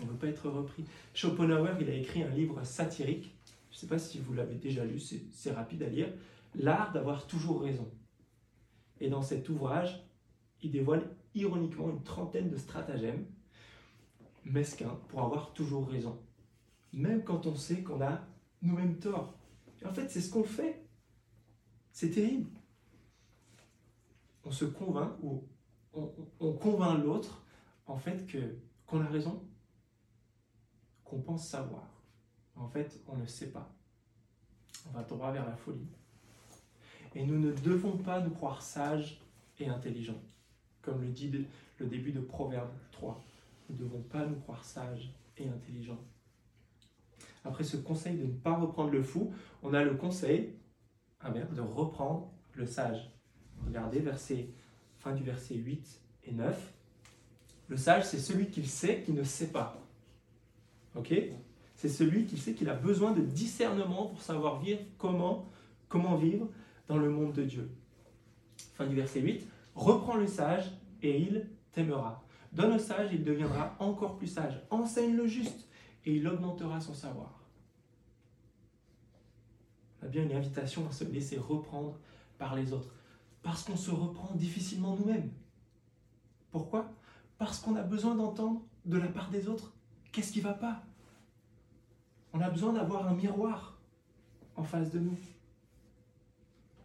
On 0.00 0.06
ne 0.06 0.10
veut 0.10 0.16
pas 0.16 0.28
être 0.28 0.48
repris. 0.48 0.84
Schopenhauer, 1.14 1.76
il 1.80 1.88
a 1.88 1.94
écrit 1.94 2.22
un 2.22 2.30
livre 2.30 2.64
satirique. 2.64 3.34
Je 3.70 3.76
ne 3.76 3.80
sais 3.80 3.86
pas 3.86 3.98
si 3.98 4.18
vous 4.18 4.32
l'avez 4.34 4.56
déjà 4.56 4.84
lu, 4.84 4.98
c'est 4.98 5.52
rapide 5.52 5.82
à 5.82 5.88
lire. 5.88 6.08
L'art 6.54 6.92
d'avoir 6.92 7.26
toujours 7.26 7.62
raison. 7.62 7.88
Et 9.00 9.08
dans 9.08 9.22
cet 9.22 9.48
ouvrage, 9.48 10.04
il 10.62 10.70
dévoile 10.70 11.08
ironiquement 11.34 11.90
une 11.90 12.02
trentaine 12.02 12.50
de 12.50 12.56
stratagèmes 12.56 13.26
mesquins 14.44 14.98
pour 15.08 15.22
avoir 15.22 15.52
toujours 15.52 15.88
raison 15.88 16.18
même 16.94 17.22
quand 17.22 17.46
on 17.46 17.54
sait 17.54 17.82
qu'on 17.82 18.00
a 18.00 18.20
nous-mêmes 18.62 18.98
tort. 18.98 19.34
en 19.84 19.92
fait, 19.92 20.08
c'est 20.08 20.20
ce 20.20 20.30
qu'on 20.30 20.44
fait. 20.44 20.82
C'est 21.92 22.10
terrible. 22.10 22.48
On 24.44 24.50
se 24.50 24.64
convainc 24.64 25.12
ou 25.22 25.44
on, 25.92 26.52
convainc 26.52 27.02
l'autre 27.02 27.42
en 27.86 27.96
fait 27.96 28.26
que 28.26 28.38
qu'on 28.86 29.00
a 29.00 29.06
raison, 29.06 29.42
qu'on 31.04 31.20
pense 31.20 31.48
savoir. 31.48 31.88
En 32.56 32.68
fait, 32.68 33.00
on 33.08 33.16
ne 33.16 33.26
sait 33.26 33.50
pas. 33.50 33.70
On 34.88 34.92
va 34.92 35.02
droit 35.02 35.32
vers 35.32 35.46
la 35.46 35.56
folie. 35.56 35.88
Et 37.14 37.24
nous 37.24 37.38
ne 37.38 37.52
devons 37.52 37.96
pas 37.96 38.20
nous 38.20 38.30
croire 38.30 38.62
sages 38.62 39.20
et 39.58 39.68
intelligents, 39.68 40.20
comme 40.82 41.02
le 41.02 41.08
dit 41.08 41.46
le 41.78 41.86
début 41.86 42.12
de 42.12 42.20
Proverbe 42.20 42.72
3. 42.92 43.22
Nous 43.68 43.76
ne 43.76 43.80
devons 43.80 44.02
pas 44.02 44.26
nous 44.26 44.36
croire 44.36 44.64
sages 44.64 45.12
et 45.36 45.48
intelligents. 45.48 46.02
Après 47.44 47.64
ce 47.64 47.76
conseil 47.76 48.16
de 48.16 48.24
ne 48.24 48.32
pas 48.32 48.56
reprendre 48.56 48.90
le 48.90 49.02
fou, 49.02 49.32
on 49.62 49.74
a 49.74 49.84
le 49.84 49.94
conseil 49.94 50.54
inverse 51.20 51.52
de 51.52 51.60
reprendre 51.60 52.30
le 52.54 52.66
sage. 52.66 53.10
Regardez 53.66 54.00
verset, 54.00 54.48
fin 54.98 55.12
du 55.12 55.22
verset 55.22 55.54
8 55.54 56.00
et 56.24 56.32
9. 56.32 56.72
Le 57.68 57.76
sage, 57.76 58.04
c'est 58.04 58.18
celui 58.18 58.50
qui 58.50 58.66
sait 58.66 59.02
qui 59.02 59.12
ne 59.12 59.22
sait 59.22 59.48
pas. 59.48 59.83
Ok? 60.94 61.14
C'est 61.74 61.88
celui 61.88 62.24
qui 62.24 62.36
sait 62.36 62.54
qu'il 62.54 62.68
a 62.68 62.74
besoin 62.74 63.12
de 63.12 63.20
discernement 63.20 64.06
pour 64.06 64.22
savoir 64.22 64.60
vivre 64.60 64.80
comment, 64.98 65.48
comment 65.88 66.16
vivre 66.16 66.48
dans 66.86 66.98
le 66.98 67.10
monde 67.10 67.32
de 67.32 67.42
Dieu. 67.42 67.70
Fin 68.74 68.86
du 68.86 68.94
verset 68.94 69.20
8. 69.20 69.46
Reprends 69.74 70.16
le 70.16 70.26
sage 70.26 70.70
et 71.02 71.18
il 71.18 71.48
t'aimera. 71.72 72.24
Donne 72.52 72.74
au 72.74 72.78
sage, 72.78 73.10
il 73.12 73.24
deviendra 73.24 73.74
encore 73.80 74.16
plus 74.16 74.28
sage. 74.28 74.60
Enseigne 74.70 75.16
le 75.16 75.26
juste 75.26 75.68
et 76.04 76.14
il 76.14 76.28
augmentera 76.28 76.80
son 76.80 76.94
savoir. 76.94 77.40
On 80.00 80.06
a 80.06 80.08
bien 80.08 80.22
une 80.22 80.32
invitation 80.32 80.86
à 80.88 80.92
se 80.92 81.04
laisser 81.04 81.38
reprendre 81.38 81.98
par 82.38 82.54
les 82.54 82.72
autres, 82.72 82.92
parce 83.42 83.64
qu'on 83.64 83.76
se 83.76 83.90
reprend 83.90 84.34
difficilement 84.34 84.96
nous-mêmes. 84.96 85.30
Pourquoi? 86.50 86.92
Parce 87.38 87.58
qu'on 87.58 87.74
a 87.74 87.82
besoin 87.82 88.14
d'entendre 88.14 88.62
de 88.84 88.98
la 88.98 89.08
part 89.08 89.30
des 89.30 89.48
autres 89.48 89.72
qu'est-ce 90.14 90.32
qui 90.32 90.38
ne 90.38 90.44
va 90.44 90.54
pas? 90.54 90.82
On 92.32 92.40
a 92.40 92.48
besoin 92.48 92.72
d'avoir 92.72 93.06
un 93.06 93.14
miroir 93.14 93.78
en 94.56 94.64
face 94.64 94.90
de 94.90 95.00
nous. 95.00 95.18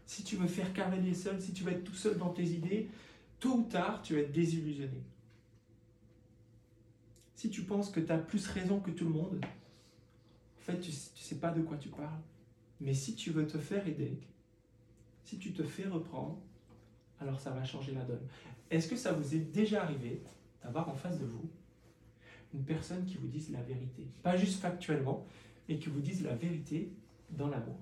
Si 0.05 0.23
tu 0.23 0.35
veux 0.35 0.47
faire 0.47 0.73
cavalier 0.73 1.13
seul, 1.13 1.41
si 1.41 1.53
tu 1.53 1.63
veux 1.63 1.71
être 1.71 1.83
tout 1.83 1.93
seul 1.93 2.17
dans 2.17 2.29
tes 2.29 2.43
idées, 2.43 2.89
tôt 3.39 3.59
ou 3.59 3.63
tard, 3.63 4.01
tu 4.01 4.15
vas 4.15 4.21
être 4.21 4.31
désillusionné 4.31 5.03
si 7.39 7.49
tu 7.49 7.61
penses 7.61 7.89
que 7.89 8.01
tu 8.01 8.11
as 8.11 8.17
plus 8.17 8.45
raison 8.47 8.81
que 8.81 8.91
tout 8.91 9.05
le 9.05 9.11
monde, 9.11 9.39
en 9.41 10.61
fait, 10.61 10.77
tu 10.81 10.89
ne 10.89 10.95
sais 11.15 11.35
pas 11.35 11.51
de 11.51 11.61
quoi 11.61 11.77
tu 11.77 11.87
parles. 11.87 12.19
Mais 12.81 12.93
si 12.93 13.15
tu 13.15 13.31
veux 13.31 13.47
te 13.47 13.57
faire 13.57 13.87
aider, 13.87 14.19
si 15.23 15.39
tu 15.39 15.53
te 15.53 15.63
fais 15.63 15.87
reprendre, 15.87 16.37
alors 17.21 17.39
ça 17.39 17.51
va 17.51 17.63
changer 17.63 17.93
la 17.93 18.03
donne. 18.03 18.27
Est-ce 18.69 18.89
que 18.89 18.97
ça 18.97 19.13
vous 19.13 19.35
est 19.35 19.53
déjà 19.53 19.83
arrivé 19.83 20.21
d'avoir 20.61 20.89
en 20.89 20.95
face 20.95 21.17
de 21.17 21.25
vous 21.25 21.49
une 22.53 22.63
personne 22.63 23.05
qui 23.05 23.17
vous 23.17 23.27
dise 23.27 23.51
la 23.51 23.61
vérité 23.61 24.07
Pas 24.23 24.35
juste 24.35 24.59
factuellement, 24.59 25.25
mais 25.67 25.77
qui 25.77 25.89
vous 25.89 26.01
dise 26.01 26.23
la 26.23 26.35
vérité 26.35 26.91
dans 27.29 27.47
l'amour. 27.47 27.77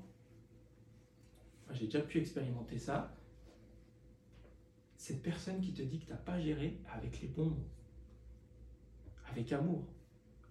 J'ai 1.71 1.85
déjà 1.85 2.01
pu 2.01 2.19
expérimenter 2.19 2.77
ça. 2.77 3.13
Cette 4.97 5.21
personne 5.21 5.61
qui 5.61 5.73
te 5.73 5.81
dit 5.81 5.99
que 5.99 6.05
tu 6.05 6.11
n'as 6.11 6.17
pas 6.17 6.39
géré 6.39 6.79
avec 6.93 7.21
les 7.21 7.27
bons 7.27 7.49
mots 7.49 7.67
avec 9.31 9.51
amour, 9.51 9.83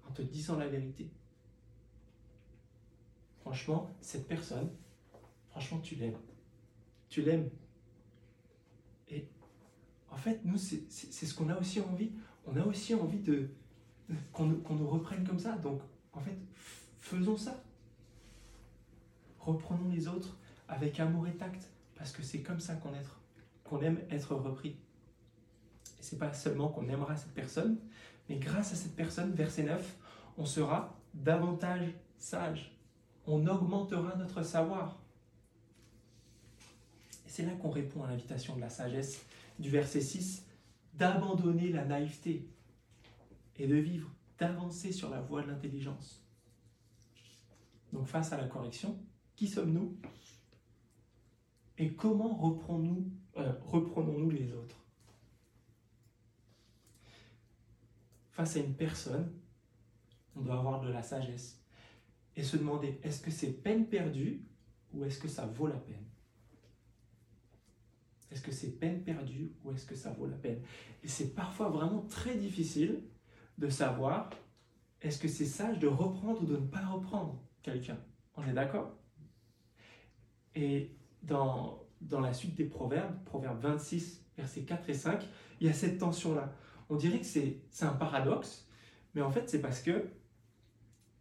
en 0.09 0.13
te 0.13 0.23
disant 0.23 0.57
la 0.57 0.69
vérité. 0.69 1.11
Franchement, 3.41 3.91
cette 4.01 4.27
personne, 4.27 4.71
franchement, 5.51 5.81
tu 5.81 5.95
l'aimes. 5.97 6.19
Tu 7.09 7.23
l'aimes. 7.23 7.49
Et 9.09 9.27
en 10.11 10.17
fait, 10.17 10.41
nous, 10.45 10.59
c'est 10.59 10.89
ce 10.91 11.35
qu'on 11.35 11.49
a 11.49 11.59
aussi 11.59 11.81
envie. 11.81 12.13
On 12.47 12.57
a 12.57 12.65
aussi 12.65 12.95
envie 12.95 13.21
de 13.21 13.49
qu'on 14.33 14.47
nous 14.47 14.89
reprenne 14.89 15.27
comme 15.27 15.39
ça. 15.39 15.57
Donc, 15.57 15.81
en 16.13 16.21
fait, 16.21 16.37
faisons 17.01 17.37
ça. 17.37 17.63
Reprenons 19.39 19.89
les 19.91 20.09
autres 20.09 20.37
avec 20.69 20.99
amour 20.99 21.29
et 21.29 21.37
tact, 21.37 21.69
parce 21.95 22.13
que 22.13 22.23
c'est 22.23 22.41
comme 22.41 22.61
ça 22.61 22.75
qu'on 23.65 23.81
aime 23.81 24.01
être 24.11 24.35
repris. 24.35 24.71
Et 25.99 26.03
c'est 26.03 26.19
pas 26.19 26.33
seulement 26.33 26.69
qu'on 26.69 26.89
aimera 26.89 27.17
cette 27.17 27.33
personne, 27.33 27.79
mais 28.29 28.37
grâce 28.37 28.73
à 28.73 28.77
cette 28.77 28.97
personne, 28.97 29.33
verset 29.33 29.63
9, 29.63 29.97
on 30.37 30.45
sera 30.45 30.99
davantage 31.15 31.95
sage. 32.19 32.77
On 33.27 33.47
augmentera 33.47 34.17
notre 34.17 34.43
savoir. 34.43 34.99
Et 37.25 37.29
c'est 37.29 37.45
là 37.45 37.53
qu'on 37.53 37.71
répond 37.71 38.03
à 38.05 38.09
l'invitation 38.09 38.57
de 38.57 38.61
la 38.61 38.69
sagesse 38.69 39.25
du 39.59 39.71
verset 39.71 40.01
6, 40.01 40.45
d'abandonner 40.95 41.71
la 41.71 41.85
naïveté 41.85 42.49
et 43.59 43.67
de 43.67 43.77
vivre, 43.77 44.11
d'avancer 44.39 44.93
sur 44.93 45.11
la 45.11 45.21
voie 45.21 45.43
de 45.43 45.49
l'intelligence. 45.49 46.25
Donc 47.93 48.07
face 48.07 48.33
à 48.33 48.37
la 48.37 48.47
correction, 48.47 48.99
qui 49.35 49.49
sommes-nous? 49.49 49.97
Et 51.79 51.93
comment 51.95 52.35
reprenons-nous 52.35 53.11
euh, 53.37 53.53
reprenons-nous 53.61 54.31
les 54.31 54.53
autres? 54.53 54.77
Face 58.31 58.57
à 58.57 58.61
une 58.61 58.75
personne, 58.75 59.31
on 60.35 60.41
doit 60.41 60.59
avoir 60.59 60.81
de 60.81 60.89
la 60.89 61.03
sagesse 61.03 61.63
et 62.35 62.43
se 62.43 62.57
demander 62.57 62.99
est-ce 63.03 63.21
que 63.21 63.31
c'est 63.31 63.53
peine 63.53 63.87
perdue 63.87 64.43
ou 64.93 65.05
est-ce 65.05 65.19
que 65.19 65.29
ça 65.29 65.47
vaut 65.47 65.67
la 65.67 65.79
peine? 65.79 66.05
Est-ce 68.31 68.43
que 68.43 68.53
c'est 68.53 68.79
peine 68.79 69.03
perdue 69.03 69.53
ou 69.65 69.73
est-ce 69.73 69.87
que 69.87 69.95
ça 69.95 70.13
vaut 70.13 70.27
la 70.27 70.37
peine? 70.37 70.61
Et 71.03 71.09
c'est 71.09 71.35
parfois 71.35 71.69
vraiment 71.69 72.03
très 72.03 72.37
difficile 72.37 73.03
de 73.59 73.69
savoir 73.69 74.31
est-ce 75.03 75.19
que 75.19 75.29
c'est 75.29 75.45
sage 75.45 75.79
de 75.79 75.87
reprendre 75.87 76.43
ou 76.43 76.47
de 76.47 76.57
ne 76.57 76.67
pas 76.67 76.85
reprendre 76.85 77.41
quelqu'un? 77.63 77.99
On 78.35 78.43
est 78.45 78.53
d'accord? 78.53 78.93
Et 80.55 80.97
dans, 81.23 81.87
la 82.11 82.33
suite 82.33 82.55
des 82.55 82.65
proverbes, 82.65 83.25
proverbe 83.25 83.61
26, 83.61 84.25
versets 84.37 84.63
4 84.63 84.91
et 84.91 84.95
5, 84.95 85.27
il 85.61 85.67
y 85.67 85.71
a 85.71 85.73
cette 85.73 85.99
tension-là. 85.99 86.53
On 86.89 86.97
dirait 86.97 87.21
que 87.21 87.27
c'est 87.27 87.61
un 87.83 87.93
paradoxe, 87.93 88.69
mais 89.15 89.23
en 89.23 89.31
fait 89.31 89.49
c'est 89.49 89.61
parce 89.61 89.81
que 89.81 90.09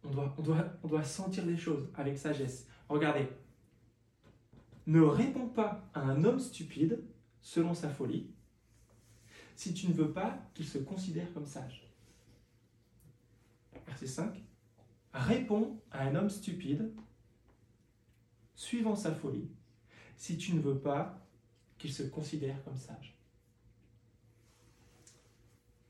on, 0.04 0.10
doit, 0.10 0.72
on 0.82 0.88
doit 0.88 1.04
sentir 1.04 1.44
les 1.44 1.56
choses 1.56 1.88
avec 1.96 2.16
sagesse. 2.16 2.68
Regardez, 2.88 3.28
ne 4.86 5.00
réponds 5.00 5.48
pas 5.48 5.88
à 5.94 6.00
un 6.00 6.22
homme 6.24 6.38
stupide 6.38 7.02
selon 7.40 7.74
sa 7.74 7.90
folie, 7.90 8.30
si 9.56 9.74
tu 9.74 9.88
ne 9.88 9.92
veux 9.92 10.12
pas 10.12 10.38
qu'il 10.54 10.66
se 10.66 10.78
considère 10.78 11.32
comme 11.32 11.46
sage. 11.46 11.85
Verset 13.86 14.06
5. 14.06 14.42
Réponds 15.12 15.80
à 15.90 16.02
un 16.02 16.14
homme 16.14 16.30
stupide 16.30 16.92
suivant 18.54 18.96
sa 18.96 19.12
folie, 19.12 19.48
si 20.16 20.36
tu 20.36 20.54
ne 20.54 20.60
veux 20.60 20.78
pas 20.78 21.26
qu'il 21.78 21.92
se 21.92 22.02
considère 22.02 22.62
comme 22.64 22.76
sage. 22.76 23.16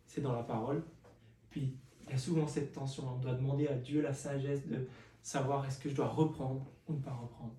C'est 0.06 0.20
dans 0.20 0.32
la 0.32 0.42
parole. 0.42 0.82
Puis, 1.50 1.76
il 2.04 2.10
y 2.10 2.14
a 2.14 2.18
souvent 2.18 2.46
cette 2.46 2.72
tension. 2.72 3.08
On 3.08 3.18
doit 3.18 3.34
demander 3.34 3.68
à 3.68 3.74
Dieu 3.74 4.00
la 4.00 4.12
sagesse 4.12 4.66
de 4.66 4.88
savoir 5.22 5.66
est-ce 5.66 5.78
que 5.78 5.88
je 5.88 5.94
dois 5.94 6.08
reprendre 6.08 6.66
ou 6.88 6.94
ne 6.94 7.00
pas 7.00 7.12
reprendre. 7.12 7.54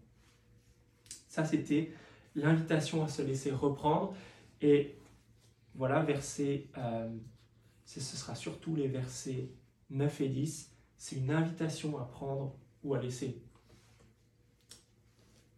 Ça, 1.28 1.46
c'était 1.46 1.94
l'invitation 2.36 3.04
à 3.04 3.08
se 3.08 3.22
laisser 3.22 3.52
reprendre. 3.52 4.16
Et 4.62 4.98
voilà, 5.76 6.02
verset, 6.02 6.68
euh, 6.78 7.16
ce 7.86 8.00
sera 8.00 8.36
surtout 8.36 8.76
les 8.76 8.88
versets 8.88 9.50
9 9.90 10.22
et 10.22 10.30
10. 10.30 10.72
C'est 10.98 11.16
une 11.16 11.32
invitation 11.32 11.98
à 11.98 12.06
prendre 12.06 12.56
ou 12.84 12.94
à 12.94 13.00
laisser. 13.00 13.42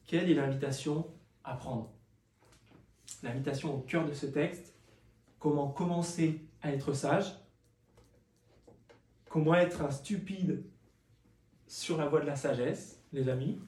Quelle 0.05 0.29
est 0.29 0.33
l'invitation 0.33 1.07
à 1.43 1.55
prendre? 1.55 1.93
L'invitation 3.23 3.75
au 3.75 3.79
cœur 3.79 4.05
de 4.05 4.13
ce 4.13 4.25
texte, 4.25 4.75
comment 5.39 5.69
commencer 5.69 6.47
à 6.61 6.71
être 6.71 6.93
sage, 6.93 7.33
comment 9.29 9.55
être 9.55 9.81
un 9.81 9.91
stupide 9.91 10.63
sur 11.67 11.97
la 11.97 12.07
voie 12.07 12.21
de 12.21 12.25
la 12.25 12.35
sagesse, 12.35 13.01
les 13.13 13.29
amis? 13.29 13.59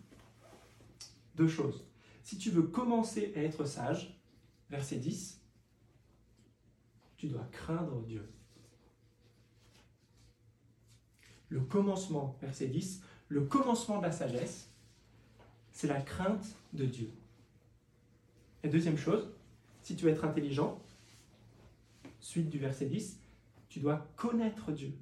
Deux 1.35 1.47
choses. 1.47 1.87
Si 2.23 2.37
tu 2.37 2.49
veux 2.49 2.63
commencer 2.63 3.33
à 3.35 3.39
être 3.41 3.65
sage, 3.65 4.19
verset 4.69 4.97
10, 4.97 5.41
tu 7.17 7.27
dois 7.27 7.47
craindre 7.51 8.01
Dieu. 8.03 8.27
Le 11.51 11.60
commencement, 11.60 12.38
verset 12.41 12.67
10, 12.67 13.03
le 13.27 13.41
commencement 13.41 13.98
de 13.98 14.03
la 14.03 14.12
sagesse, 14.13 14.70
c'est 15.74 15.88
la 15.88 16.01
crainte 16.01 16.55
de 16.72 16.86
Dieu. 16.86 17.12
Et 18.63 18.70
deuxième 18.70 18.98
chose, 18.98 19.29
si 19.81 19.98
tu 19.98 20.05
veux 20.05 20.12
être 20.12 20.24
intelligent, 20.24 20.81
suite 22.22 22.50
du 22.50 22.57
verset 22.57 22.85
10, 22.85 23.20
tu 23.68 23.81
dois 23.81 24.07
connaître 24.16 24.72
Dieu. 24.72 24.94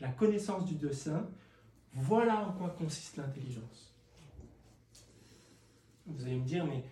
La 0.00 0.08
connaissance 0.08 0.64
du 0.64 0.74
Dieu 0.74 0.90
saint, 0.90 1.28
voilà 1.92 2.48
en 2.48 2.52
quoi 2.52 2.70
consiste 2.70 3.18
l'intelligence. 3.18 3.94
Vous 6.06 6.24
allez 6.24 6.36
me 6.36 6.46
dire, 6.46 6.64
mais 6.64 6.82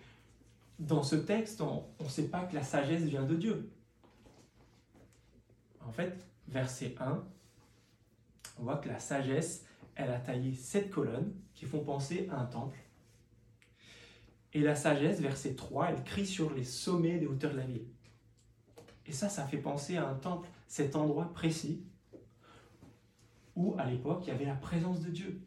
dans 0.77 1.01
ce 1.01 1.15
texte, 1.15 1.61
on 1.61 1.83
ne 1.99 2.09
sait 2.09 2.27
pas 2.27 2.45
que 2.45 2.53
la 2.53 2.63
sagesse 2.63 3.03
vient 3.03 3.23
de 3.23 3.35
Dieu. 3.35 3.71
En 5.83 5.91
fait, 5.91 6.27
verset 6.47 6.95
1, 6.99 7.23
on 8.57 8.63
voit 8.63 8.77
que 8.77 8.89
la 8.89 8.99
sagesse, 8.99 9.65
elle 9.95 10.11
a 10.11 10.19
taillé 10.19 10.53
sept 10.53 10.89
colonnes 10.89 11.33
qui 11.53 11.65
font 11.65 11.83
penser 11.83 12.27
à 12.31 12.39
un 12.39 12.45
temple. 12.45 12.77
Et 14.53 14.61
la 14.61 14.75
sagesse, 14.75 15.19
verset 15.19 15.55
3, 15.55 15.89
elle 15.89 16.03
crie 16.03 16.25
sur 16.25 16.53
les 16.53 16.63
sommets 16.63 17.17
des 17.17 17.27
hauteurs 17.27 17.51
de 17.51 17.57
la 17.57 17.65
ville. 17.65 17.85
Et 19.05 19.11
ça, 19.11 19.29
ça 19.29 19.45
fait 19.45 19.57
penser 19.57 19.97
à 19.97 20.07
un 20.07 20.15
temple, 20.15 20.49
cet 20.67 20.95
endroit 20.95 21.31
précis 21.33 21.83
où, 23.55 23.75
à 23.77 23.85
l'époque, 23.85 24.23
il 24.23 24.29
y 24.29 24.31
avait 24.31 24.45
la 24.45 24.55
présence 24.55 25.01
de 25.01 25.09
Dieu. 25.09 25.41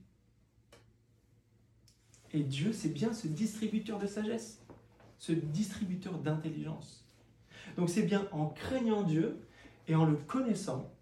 Et 2.33 2.43
Dieu, 2.43 2.73
c'est 2.73 2.91
bien 2.91 3.13
ce 3.13 3.27
distributeur 3.27 3.99
de 3.99 4.07
sagesse, 4.07 4.63
ce 5.19 5.33
distributeur 5.33 6.19
d'intelligence. 6.19 7.05
Donc 7.77 7.89
c'est 7.89 8.03
bien 8.03 8.29
en 8.33 8.47
craignant 8.47 9.03
Dieu 9.03 9.41
et 9.87 9.95
en 9.95 10.05
le 10.05 10.17
connaissant 10.17 10.93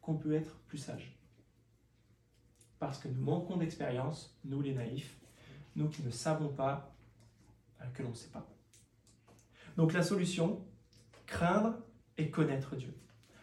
qu'on 0.00 0.14
peut 0.14 0.32
être 0.32 0.56
plus 0.68 0.78
sage 0.78 1.19
parce 2.80 2.98
que 2.98 3.08
nous 3.08 3.20
manquons 3.20 3.58
d'expérience, 3.58 4.34
nous 4.44 4.62
les 4.62 4.72
naïfs, 4.72 5.16
nous 5.76 5.88
qui 5.88 6.02
ne 6.02 6.10
savons 6.10 6.48
pas, 6.48 6.92
euh, 7.80 7.84
que 7.94 8.02
l'on 8.02 8.08
ne 8.08 8.14
sait 8.14 8.30
pas. 8.30 8.48
Donc 9.76 9.92
la 9.92 10.02
solution, 10.02 10.64
craindre 11.26 11.78
et 12.16 12.30
connaître 12.30 12.74
Dieu. 12.74 12.92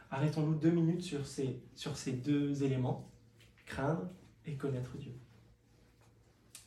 Arrêtons-nous 0.09 0.55
deux 0.55 0.71
minutes 0.71 1.03
sur 1.03 1.25
ces, 1.25 1.61
sur 1.75 1.95
ces 1.95 2.13
deux 2.13 2.63
éléments, 2.63 3.09
craindre 3.65 4.09
et 4.45 4.55
connaître 4.55 4.97
Dieu. 4.97 5.13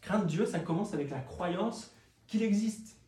Craindre 0.01 0.27
Dieu, 0.27 0.47
ça 0.47 0.61
commence 0.61 0.95
avec 0.95 1.11
la 1.11 1.21
croyance 1.21 1.93
qu'il 2.29 2.43
existe 2.43 2.99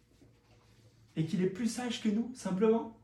et 1.14 1.24
qu'il 1.24 1.40
est 1.42 1.50
plus 1.50 1.68
sage 1.68 2.02
que 2.02 2.08
nous, 2.08 2.34
simplement. 2.34 2.98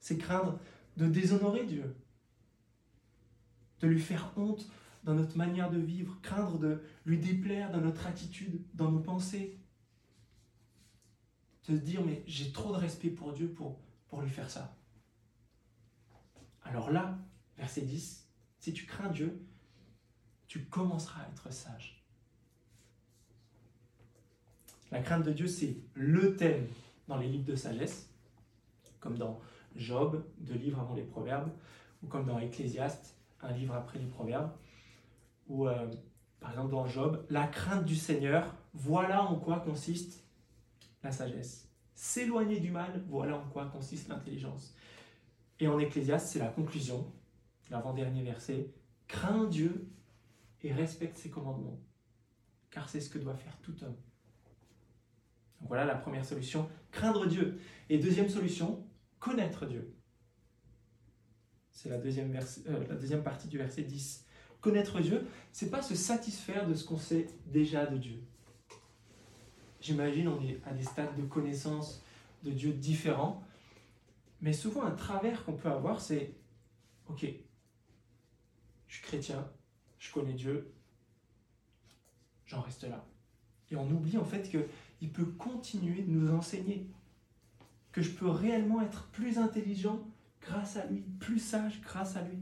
C'est 0.00 0.16
craindre 0.16 0.58
de 0.96 1.06
déshonorer 1.06 1.64
Dieu, 1.64 1.94
de 3.80 3.86
lui 3.86 4.00
faire 4.00 4.32
honte 4.36 4.66
dans 5.04 5.14
notre 5.14 5.36
manière 5.36 5.70
de 5.70 5.78
vivre, 5.78 6.18
craindre 6.22 6.58
de 6.58 6.82
lui 7.04 7.18
déplaire 7.18 7.70
dans 7.70 7.80
notre 7.80 8.06
attitude, 8.06 8.62
dans 8.72 8.90
nos 8.90 9.00
pensées. 9.00 9.58
Se 11.62 11.72
dire, 11.72 12.04
mais 12.04 12.22
j'ai 12.26 12.52
trop 12.52 12.72
de 12.72 12.78
respect 12.78 13.10
pour 13.10 13.32
Dieu 13.32 13.48
pour, 13.48 13.78
pour 14.08 14.22
lui 14.22 14.30
faire 14.30 14.50
ça. 14.50 14.76
Alors 16.62 16.90
là, 16.90 17.18
verset 17.58 17.82
10, 17.82 18.26
si 18.58 18.72
tu 18.72 18.86
crains 18.86 19.10
Dieu, 19.10 19.46
tu 20.46 20.64
commenceras 20.64 21.22
à 21.22 21.28
être 21.28 21.52
sage. 21.52 22.02
La 24.90 25.02
crainte 25.02 25.24
de 25.24 25.32
Dieu, 25.32 25.46
c'est 25.46 25.76
le 25.94 26.36
thème 26.36 26.66
dans 27.08 27.18
les 27.18 27.28
livres 27.28 27.44
de 27.44 27.56
sagesse, 27.56 28.08
comme 29.00 29.18
dans 29.18 29.40
Job, 29.76 30.24
deux 30.38 30.54
livres 30.54 30.80
avant 30.80 30.94
les 30.94 31.02
proverbes, 31.02 31.50
ou 32.02 32.06
comme 32.06 32.26
dans 32.26 32.38
Ecclésiaste, 32.38 33.16
un 33.42 33.52
livre 33.52 33.74
après 33.74 33.98
les 33.98 34.06
proverbes 34.06 34.50
ou 35.46 35.68
euh, 35.68 35.90
par 36.40 36.50
exemple 36.50 36.70
dans 36.70 36.86
Job, 36.86 37.24
la 37.30 37.46
crainte 37.46 37.84
du 37.84 37.96
Seigneur, 37.96 38.54
voilà 38.72 39.22
en 39.22 39.36
quoi 39.36 39.60
consiste 39.60 40.24
la 41.02 41.12
sagesse. 41.12 41.68
S'éloigner 41.94 42.60
du 42.60 42.70
mal, 42.70 43.02
voilà 43.08 43.36
en 43.36 43.48
quoi 43.48 43.66
consiste 43.66 44.08
l'intelligence. 44.08 44.74
Et 45.60 45.68
en 45.68 45.78
Ecclésiaste, 45.78 46.28
c'est 46.28 46.38
la 46.38 46.48
conclusion, 46.48 47.12
l'avant-dernier 47.70 48.22
verset, 48.22 48.72
crains 49.06 49.44
Dieu 49.44 49.88
et 50.62 50.72
respecte 50.72 51.16
ses 51.16 51.30
commandements, 51.30 51.78
car 52.70 52.88
c'est 52.88 53.00
ce 53.00 53.10
que 53.10 53.18
doit 53.18 53.36
faire 53.36 53.56
tout 53.62 53.76
homme. 53.84 53.96
Donc 55.60 55.68
voilà 55.68 55.84
la 55.84 55.94
première 55.94 56.24
solution, 56.24 56.68
craindre 56.90 57.26
Dieu. 57.26 57.60
Et 57.88 57.98
deuxième 57.98 58.28
solution, 58.28 58.86
connaître 59.18 59.66
Dieu. 59.66 59.94
C'est 61.70 61.88
la, 61.88 61.98
deuxième 61.98 62.34
euh, 62.66 62.86
la 62.88 62.96
deuxième 62.96 63.22
partie 63.22 63.48
du 63.48 63.58
verset 63.58 63.82
10 63.82 64.23
connaître 64.64 64.98
Dieu, 65.00 65.26
c'est 65.52 65.70
pas 65.70 65.82
se 65.82 65.94
satisfaire 65.94 66.66
de 66.66 66.74
ce 66.74 66.86
qu'on 66.86 66.96
sait 66.96 67.28
déjà 67.48 67.84
de 67.84 67.98
Dieu. 67.98 68.18
J'imagine 69.82 70.26
on 70.26 70.40
est 70.40 70.58
à 70.64 70.72
des 70.72 70.82
stades 70.82 71.14
de 71.16 71.22
connaissance 71.22 72.02
de 72.44 72.50
Dieu 72.50 72.72
différents, 72.72 73.44
mais 74.40 74.54
souvent 74.54 74.82
un 74.84 74.92
travers 74.92 75.44
qu'on 75.44 75.52
peut 75.52 75.68
avoir, 75.68 76.00
c'est 76.00 76.32
ok, 77.08 77.26
je 78.88 78.94
suis 78.94 79.02
chrétien, 79.04 79.46
je 79.98 80.10
connais 80.10 80.32
Dieu, 80.32 80.72
j'en 82.46 82.62
reste 82.62 82.84
là. 82.84 83.04
Et 83.70 83.76
on 83.76 83.90
oublie 83.90 84.16
en 84.16 84.24
fait 84.24 84.48
qu'il 84.48 85.12
peut 85.12 85.26
continuer 85.26 86.00
de 86.00 86.10
nous 86.10 86.34
enseigner, 86.34 86.86
que 87.92 88.00
je 88.00 88.12
peux 88.12 88.30
réellement 88.30 88.80
être 88.80 89.08
plus 89.08 89.36
intelligent 89.36 90.00
grâce 90.40 90.76
à 90.78 90.86
lui, 90.86 91.02
plus 91.20 91.38
sage 91.38 91.82
grâce 91.82 92.16
à 92.16 92.22
lui. 92.22 92.38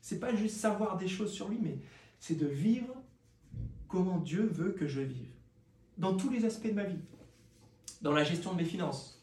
C'est 0.00 0.20
pas 0.20 0.34
juste 0.34 0.56
savoir 0.56 0.96
des 0.96 1.08
choses 1.08 1.32
sur 1.32 1.48
lui, 1.48 1.58
mais 1.60 1.78
c'est 2.18 2.36
de 2.36 2.46
vivre 2.46 2.94
comment 3.88 4.18
Dieu 4.18 4.46
veut 4.46 4.72
que 4.72 4.86
je 4.86 5.00
vive. 5.00 5.32
Dans 5.98 6.16
tous 6.16 6.30
les 6.30 6.44
aspects 6.44 6.68
de 6.68 6.72
ma 6.72 6.84
vie. 6.84 7.00
Dans 8.00 8.12
la 8.12 8.24
gestion 8.24 8.52
de 8.52 8.58
mes 8.58 8.64
finances. 8.64 9.22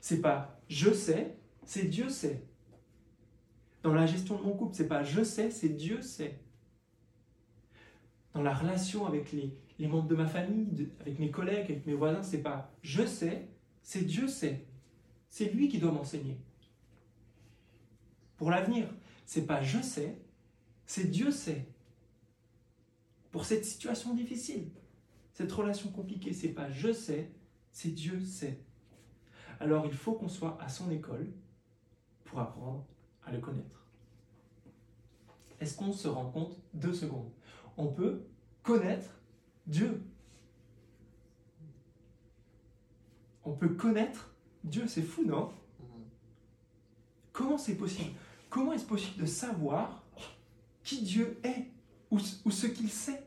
C'est 0.00 0.20
pas 0.20 0.60
je 0.68 0.92
sais, 0.92 1.36
c'est 1.64 1.84
Dieu 1.84 2.08
sait. 2.08 2.42
Dans 3.82 3.94
la 3.94 4.06
gestion 4.06 4.36
de 4.36 4.42
mon 4.42 4.52
couple, 4.52 4.74
c'est 4.74 4.88
pas 4.88 5.02
je 5.02 5.22
sais, 5.22 5.50
c'est 5.50 5.70
Dieu 5.70 6.02
sait. 6.02 6.40
Dans 8.34 8.42
la 8.42 8.52
relation 8.54 9.06
avec 9.06 9.32
les, 9.32 9.88
membres 9.88 10.08
de 10.08 10.16
ma 10.16 10.26
famille, 10.26 10.90
avec 11.00 11.18
mes 11.18 11.30
collègues, 11.30 11.70
avec 11.70 11.86
mes 11.86 11.94
voisins, 11.94 12.22
c'est 12.22 12.42
pas 12.42 12.70
je 12.82 13.04
sais, 13.06 13.48
c'est 13.82 14.04
Dieu 14.04 14.28
sait. 14.28 14.66
C'est 15.30 15.52
lui 15.52 15.68
qui 15.68 15.78
doit 15.78 15.92
m'enseigner. 15.92 16.38
Pour 18.36 18.50
l'avenir, 18.50 18.88
c'est 19.24 19.46
pas 19.46 19.62
je 19.62 19.80
sais, 19.80 20.18
c'est 20.86 21.10
Dieu 21.10 21.30
sait. 21.30 21.66
Pour 23.30 23.44
cette 23.44 23.64
situation 23.64 24.14
difficile, 24.14 24.70
cette 25.32 25.52
relation 25.52 25.90
compliquée, 25.90 26.32
c'est 26.32 26.50
pas 26.50 26.70
je 26.70 26.92
sais, 26.92 27.30
c'est 27.72 27.90
Dieu 27.90 28.20
sait. 28.20 28.60
Alors 29.60 29.86
il 29.86 29.94
faut 29.94 30.12
qu'on 30.14 30.28
soit 30.28 30.60
à 30.60 30.68
son 30.68 30.90
école 30.90 31.32
pour 32.24 32.40
apprendre 32.40 32.86
à 33.24 33.32
le 33.32 33.40
connaître. 33.40 33.86
Est-ce 35.60 35.76
qu'on 35.76 35.92
se 35.92 36.08
rend 36.08 36.30
compte 36.30 36.58
Deux 36.74 36.92
secondes? 36.92 37.30
On 37.76 37.88
peut 37.88 38.22
connaître 38.62 39.10
Dieu. 39.66 40.02
On 43.44 43.52
peut 43.52 43.70
connaître 43.70 44.34
Dieu, 44.64 44.86
c'est 44.86 45.02
fou, 45.02 45.24
non? 45.24 45.52
Comment 47.32 47.58
c'est 47.58 47.76
possible? 47.76 48.10
Comment 48.50 48.72
est-ce 48.72 48.84
possible 48.84 49.20
de 49.20 49.26
savoir 49.26 50.04
qui 50.82 51.02
Dieu 51.02 51.38
est 51.42 51.66
ou, 52.10 52.18
ce 52.18 52.66
qu'il 52.66 52.88
sait? 52.88 53.22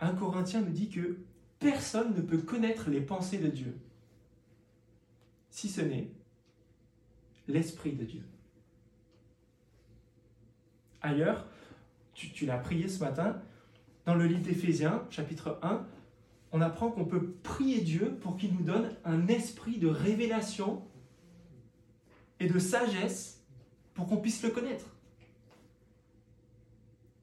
Un 0.00 0.14
Corinthien 0.14 0.60
nous 0.60 0.72
dit 0.72 0.90
que 0.90 1.18
personne 1.58 2.14
ne 2.14 2.20
peut 2.20 2.38
connaître 2.38 2.90
les 2.90 3.00
pensées 3.00 3.38
de 3.38 3.48
Dieu, 3.48 3.76
si 5.50 5.68
ce 5.68 5.80
n'est 5.80 6.10
l'Esprit 7.48 7.92
de 7.92 8.04
Dieu. 8.04 8.22
Ailleurs, 11.00 11.46
tu, 12.14 12.30
tu 12.32 12.46
l'as 12.46 12.58
prié 12.58 12.88
ce 12.88 13.00
matin, 13.00 13.40
dans 14.04 14.14
le 14.14 14.26
livre 14.26 14.42
d'Éphésiens, 14.42 15.06
chapitre 15.10 15.58
1, 15.62 15.86
on 16.52 16.60
apprend 16.60 16.90
qu'on 16.90 17.04
peut 17.04 17.32
prier 17.42 17.80
Dieu 17.80 18.16
pour 18.20 18.36
qu'il 18.36 18.54
nous 18.54 18.62
donne 18.62 18.94
un 19.04 19.26
esprit 19.26 19.78
de 19.78 19.88
révélation 19.88 20.82
et 22.38 22.46
de 22.46 22.58
sagesse 22.58 23.43
pour 23.94 24.06
qu'on 24.06 24.18
puisse 24.18 24.42
le 24.42 24.50
connaître. 24.50 24.86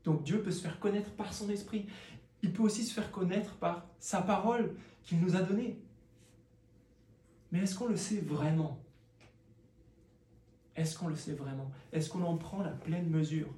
Donc 0.04 0.24
Dieu 0.24 0.42
peut 0.42 0.52
se 0.52 0.62
faire 0.62 0.80
connaître 0.80 1.12
par 1.12 1.34
son 1.34 1.50
esprit. 1.50 1.86
Il 2.42 2.54
peut 2.54 2.64
aussi 2.64 2.84
se 2.84 2.94
faire 2.94 3.12
connaître 3.12 3.56
par 3.58 3.86
sa 4.00 4.22
parole 4.22 4.76
qu'il 5.04 5.20
nous 5.20 5.36
a 5.36 5.42
donnée. 5.42 5.80
Mais 7.52 7.60
est-ce 7.60 7.76
qu'on 7.76 7.88
le 7.88 7.98
sait 7.98 8.22
vraiment? 8.22 8.82
Est-ce 10.76 10.98
qu'on 10.98 11.10
le 11.10 11.16
sait 11.16 11.34
vraiment? 11.34 11.70
Est-ce 11.92 12.10
qu'on 12.10 12.24
en 12.24 12.38
prend 12.38 12.64
la 12.64 12.72
pleine 12.72 13.10
mesure? 13.10 13.54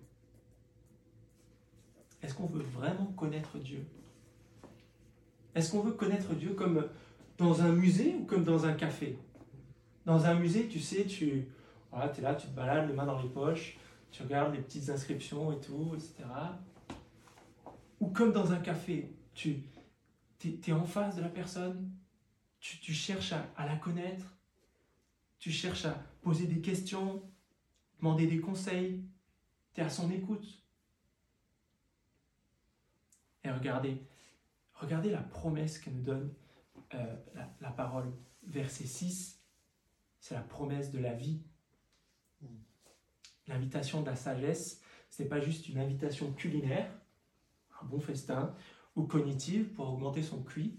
Est-ce 2.21 2.33
qu'on 2.33 2.47
veut 2.47 2.63
vraiment 2.63 3.05
connaître 3.15 3.57
Dieu? 3.59 3.85
Est-ce 5.55 5.71
qu'on 5.71 5.81
veut 5.81 5.91
connaître 5.91 6.33
Dieu 6.33 6.53
comme 6.53 6.89
dans 7.37 7.61
un 7.61 7.71
musée 7.71 8.15
ou 8.15 8.25
comme 8.25 8.43
dans 8.43 8.65
un 8.65 8.73
café? 8.73 9.17
Dans 10.05 10.25
un 10.25 10.33
musée, 10.33 10.67
tu 10.67 10.79
sais, 10.79 11.05
tu 11.05 11.47
es 12.01 12.21
là, 12.21 12.35
tu 12.35 12.47
te 12.47 12.53
balades 12.53 12.87
les 12.87 12.93
mains 12.93 13.05
dans 13.05 13.21
les 13.21 13.29
poches, 13.29 13.77
tu 14.11 14.23
regardes 14.23 14.53
les 14.53 14.61
petites 14.61 14.89
inscriptions 14.89 15.51
et 15.51 15.59
tout, 15.59 15.93
etc. 15.95 16.23
Ou 17.99 18.07
comme 18.07 18.31
dans 18.31 18.51
un 18.51 18.59
café, 18.59 19.15
tu 19.33 19.63
es, 20.43 20.71
en 20.71 20.85
face 20.85 21.15
de 21.15 21.21
la 21.21 21.29
personne, 21.29 21.91
tu, 22.59 22.93
cherches 22.93 23.33
à, 23.33 23.45
à, 23.57 23.65
la 23.65 23.75
connaître, 23.75 24.25
tu 25.39 25.51
cherches 25.51 25.85
à 25.85 25.93
poser 26.21 26.47
des 26.47 26.61
questions, 26.61 27.21
demander 27.99 28.27
des 28.27 28.39
conseils, 28.39 29.03
tu 29.73 29.81
es 29.81 29.83
à 29.83 29.89
son 29.89 30.09
écoute. 30.11 30.63
Et 33.43 33.51
regardez, 33.51 34.01
regardez 34.73 35.09
la 35.09 35.21
promesse 35.21 35.79
que 35.79 35.89
nous 35.89 36.01
donne 36.01 36.33
euh, 36.93 37.15
la, 37.35 37.49
la 37.59 37.71
parole. 37.71 38.13
Verset 38.45 38.85
6, 38.85 39.41
c'est 40.19 40.35
la 40.35 40.41
promesse 40.41 40.91
de 40.91 40.99
la 40.99 41.13
vie. 41.13 41.41
L'invitation 43.47 44.01
de 44.01 44.07
la 44.07 44.15
sagesse, 44.15 44.81
ce 45.09 45.21
n'est 45.21 45.29
pas 45.29 45.41
juste 45.41 45.67
une 45.69 45.77
invitation 45.77 46.31
culinaire, 46.33 46.89
un 47.81 47.85
bon 47.85 47.99
festin, 47.99 48.55
ou 48.95 49.03
cognitive 49.03 49.69
pour 49.73 49.91
augmenter 49.91 50.21
son 50.21 50.43
QI, 50.43 50.77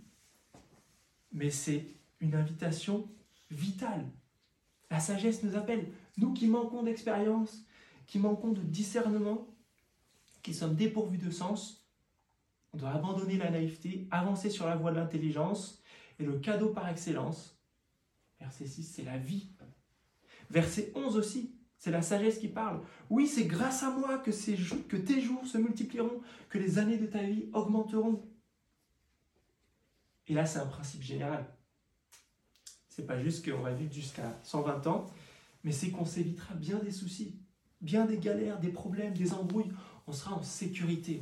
mais 1.33 1.51
c'est 1.51 1.87
une 2.21 2.35
invitation 2.35 3.09
vitale. 3.51 4.09
La 4.91 5.01
sagesse 5.01 5.43
nous 5.43 5.57
appelle, 5.57 5.93
nous 6.17 6.33
qui 6.33 6.47
manquons 6.47 6.83
d'expérience, 6.83 7.67
qui 8.07 8.19
manquons 8.19 8.53
de 8.53 8.63
discernement, 8.63 9.49
qui 10.43 10.55
sommes 10.55 10.77
dépourvus 10.77 11.19
de 11.19 11.31
sens, 11.31 11.85
on 12.73 12.77
doit 12.77 12.91
abandonner 12.91 13.37
la 13.37 13.51
naïveté, 13.51 14.07
avancer 14.11 14.51
sur 14.51 14.67
la 14.67 14.77
voie 14.77 14.91
de 14.91 14.97
l'intelligence, 14.97 15.83
et 16.19 16.25
le 16.25 16.39
cadeau 16.39 16.69
par 16.71 16.89
excellence, 16.89 17.59
verset 18.41 18.67
6, 18.67 18.83
c'est 18.85 19.05
la 19.05 19.19
vie. 19.19 19.49
Verset 20.51 20.93
11 20.95 21.17
aussi, 21.17 21.55
c'est 21.85 21.91
la 21.91 22.01
sagesse 22.01 22.39
qui 22.39 22.49
parle. 22.49 22.81
Oui, 23.11 23.27
c'est 23.27 23.45
grâce 23.45 23.83
à 23.83 23.91
moi 23.91 24.17
que, 24.17 24.31
tes 24.97 25.21
jours 25.21 25.47
se 25.47 25.59
multiplieront, 25.59 26.23
que 26.49 26.57
les 26.57 26.79
années 26.79 26.97
de 26.97 27.05
ta 27.05 27.23
vie 27.23 27.51
augmenteront. 27.53 28.25
Et 30.27 30.33
là, 30.33 30.47
c'est 30.47 30.61
un 30.61 30.67
principe 30.67 31.03
général. 31.03 31.45
C'est 32.89 33.07
pas 33.07 33.23
juste 33.23 33.45
qu'on 33.45 33.61
va 33.61 33.75
vivre 33.75 33.93
jusqu'à 33.93 34.35
120 34.45 34.87
ans, 34.87 35.05
mais 35.63 35.73
c'est 35.73 35.91
qu'on 35.91 36.07
s'évitera 36.07 36.55
bien 36.55 36.79
des 36.79 36.91
soucis, 36.91 37.39
bien 37.83 38.07
des 38.07 38.17
galères, 38.17 38.59
des 38.61 38.71
problèmes, 38.71 39.13
des 39.13 39.35
embrouilles. 39.35 39.71
On 40.07 40.13
sera 40.15 40.37
en 40.37 40.43
sécurité. 40.43 41.21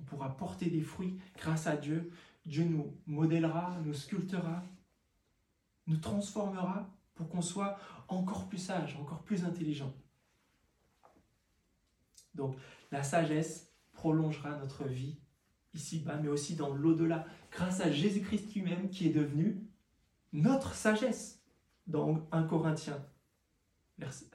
On 0.00 0.02
pourra 0.02 0.36
porter 0.36 0.68
des 0.68 0.82
fruits 0.82 1.16
grâce 1.36 1.68
à 1.68 1.76
Dieu. 1.76 2.10
Dieu 2.44 2.64
nous 2.64 2.92
modèlera, 3.06 3.78
nous 3.84 3.94
sculptera, 3.94 4.64
nous 5.86 5.98
transformera 5.98 6.90
pour 7.18 7.28
qu'on 7.28 7.42
soit 7.42 7.76
encore 8.06 8.48
plus 8.48 8.58
sage, 8.58 8.96
encore 8.96 9.24
plus 9.24 9.44
intelligent. 9.44 9.92
Donc 12.34 12.56
la 12.92 13.02
sagesse 13.02 13.72
prolongera 13.92 14.56
notre 14.56 14.84
vie 14.84 15.18
ici-bas, 15.74 16.16
mais 16.16 16.28
aussi 16.28 16.54
dans 16.54 16.72
l'au-delà, 16.72 17.26
grâce 17.50 17.80
à 17.80 17.90
Jésus-Christ 17.90 18.54
lui-même 18.54 18.88
qui 18.88 19.08
est 19.08 19.12
devenu 19.12 19.66
notre 20.32 20.74
sagesse. 20.74 21.42
Dans 21.88 22.28
1 22.30 22.44
Corinthiens, 22.44 23.04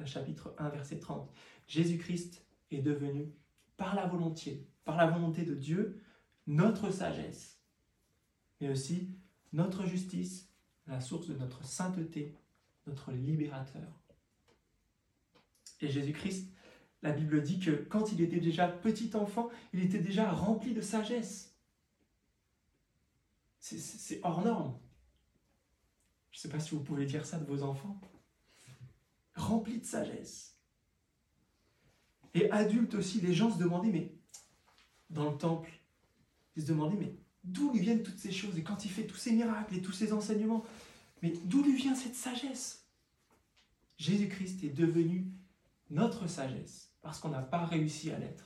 chapitre 0.06 0.54
1, 0.58 0.69
verset 0.69 1.00
30, 1.00 1.32
Jésus-Christ 1.67 2.46
est 2.72 2.82
devenu, 2.82 3.32
par 3.78 3.96
la 3.96 4.08
volonté, 4.08 4.67
par 4.84 4.98
la 4.98 5.08
volonté 5.08 5.46
de 5.46 5.54
Dieu, 5.54 6.02
notre 6.48 6.89
sagesse, 6.89 7.62
mais 8.60 8.69
aussi 8.69 9.15
notre 9.54 9.86
justice, 9.86 10.52
la 10.88 11.00
source 11.00 11.28
de 11.28 11.36
notre 11.36 11.63
sainteté 11.63 12.36
notre 12.88 13.12
libérateur. 13.12 14.02
Et 15.82 15.89
Jésus-Christ, 15.89 16.52
la 17.02 17.12
Bible 17.12 17.41
dit 17.41 17.60
que 17.60 17.72
quand 17.72 18.12
il 18.12 18.22
était 18.22 18.39
déjà 18.39 18.67
petit 18.67 19.15
enfant, 19.15 19.50
il 19.74 19.82
était 19.82 20.00
déjà 20.00 20.32
rempli 20.32 20.74
de 20.74 20.82
sagesse. 20.82 21.58
C'est 23.60 24.19
hors 24.24 24.43
norme. 24.43 24.78
Je 26.32 26.38
ne 26.38 26.41
sais 26.41 26.50
pas 26.50 26.60
si 26.60 26.72
vous 26.76 26.84
pouvez 26.84 27.06
dire 27.06 27.26
ça 27.26 27.38
de 27.38 27.46
vos 27.46 27.63
enfants. 27.63 28.00
Rempli 29.36 29.80
de 29.80 29.86
sagesse. 29.86 30.58
Et 32.34 32.50
adulte 32.52 32.96
aussi, 32.96 33.22
les 33.22 33.34
gens 33.34 33.52
se 33.52 33.60
demandaient, 33.60 33.91
mais 33.91 34.15
dans 35.10 35.32
le 35.32 35.38
temple, 35.38 35.72
ils 36.56 36.63
se 36.63 36.67
demandaient, 36.67 36.98
mais 36.98 37.15
d'où 37.43 37.72
lui 37.72 37.80
viennent 37.80 38.04
toutes 38.04 38.17
ces 38.17 38.32
choses? 38.32 38.58
Et 38.58 38.63
quand 38.63 38.86
il 38.86 38.91
fait 38.91 39.06
tous 39.06 39.17
ces 39.17 39.32
miracles 39.34 39.76
et 39.76 39.82
tous 39.82 39.91
ces 39.91 40.13
enseignements, 40.13 40.65
mais 41.23 41.31
d'où 41.45 41.63
lui 41.63 41.77
vient 41.77 41.95
cette 41.95 42.15
sagesse? 42.15 42.86
Jésus-Christ 43.97 44.62
est 44.65 44.75
devenu 44.75 45.31
notre 45.89 46.27
sagesse 46.27 46.91
parce 47.01 47.19
qu'on 47.19 47.29
n'a 47.29 47.41
pas 47.41 47.65
réussi 47.65 48.12
à 48.12 48.19
l'être. 48.19 48.45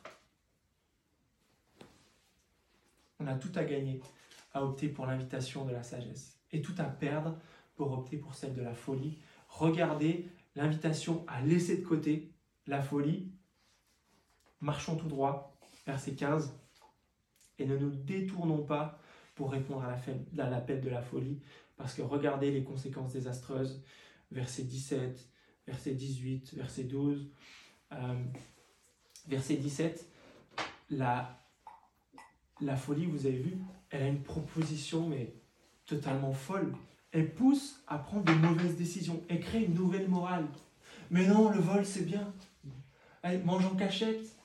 On 3.19 3.25
a 3.25 3.33
tout 3.33 3.51
à 3.55 3.63
gagner 3.63 3.99
à 4.53 4.63
opter 4.63 4.89
pour 4.89 5.07
l'invitation 5.07 5.65
de 5.65 5.71
la 5.71 5.81
sagesse 5.81 6.39
et 6.51 6.61
tout 6.61 6.75
à 6.77 6.83
perdre 6.83 7.35
pour 7.75 7.91
opter 7.93 8.15
pour 8.15 8.35
celle 8.35 8.53
de 8.53 8.61
la 8.61 8.75
folie. 8.75 9.17
Regardez 9.49 10.29
l'invitation 10.55 11.25
à 11.27 11.41
laisser 11.41 11.77
de 11.77 11.85
côté 11.85 12.31
la 12.67 12.83
folie. 12.83 13.31
Marchons 14.61 14.97
tout 14.97 15.07
droit, 15.07 15.57
verset 15.87 16.13
15, 16.13 16.53
et 17.57 17.65
ne 17.65 17.75
nous 17.75 17.89
détournons 17.89 18.63
pas 18.63 18.99
pour 19.37 19.51
répondre 19.51 19.83
à 19.83 20.49
l'appel 20.49 20.81
de 20.81 20.89
la 20.89 21.01
folie, 21.01 21.39
parce 21.77 21.93
que 21.93 22.01
regardez 22.01 22.51
les 22.51 22.63
conséquences 22.63 23.13
désastreuses, 23.13 23.83
verset 24.31 24.63
17, 24.63 25.29
verset 25.67 25.93
18, 25.93 26.55
verset 26.55 26.83
12, 26.83 27.29
euh, 27.93 28.23
verset 29.27 29.57
17. 29.57 30.05
la, 30.89 31.39
la 32.61 32.75
folie, 32.75 33.05
vous 33.05 33.27
avez 33.27 33.37
vu, 33.37 33.57
elle 33.91 34.03
a 34.03 34.07
une 34.07 34.23
proposition, 34.23 35.07
mais 35.07 35.33
totalement 35.85 36.33
folle. 36.33 36.73
Elle 37.11 37.33
pousse 37.33 37.83
à 37.87 37.99
prendre 37.99 38.25
de 38.25 38.33
mauvaises 38.33 38.75
décisions. 38.75 39.23
Elle 39.29 39.39
crée 39.39 39.63
une 39.63 39.75
nouvelle 39.75 40.09
morale. 40.09 40.47
Mais 41.11 41.25
non, 41.27 41.51
le 41.51 41.59
vol, 41.59 41.85
c'est 41.85 42.05
bien. 42.05 42.33
Mange 43.45 43.65
en 43.65 43.75
cachette. 43.75 44.35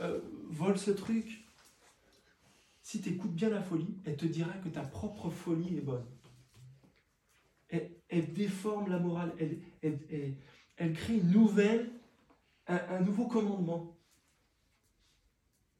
Euh, 0.00 0.20
vole 0.50 0.78
ce 0.78 0.90
truc. 0.90 1.43
Si 2.84 3.00
tu 3.00 3.08
écoutes 3.08 3.34
bien 3.34 3.50
la 3.50 3.60
folie, 3.60 3.98
elle 4.04 4.16
te 4.16 4.26
dira 4.26 4.52
que 4.58 4.68
ta 4.68 4.82
propre 4.82 5.28
folie 5.28 5.76
est 5.76 5.80
bonne. 5.80 6.06
Elle, 7.68 8.32
déforme 8.32 8.88
la 8.88 9.00
morale. 9.00 9.34
Elle, 9.40 10.92
crée 10.92 11.16
une 11.16 11.32
nouvelle, 11.32 11.90
un 12.68 13.00
nouveau 13.00 13.26
commandement. 13.26 13.98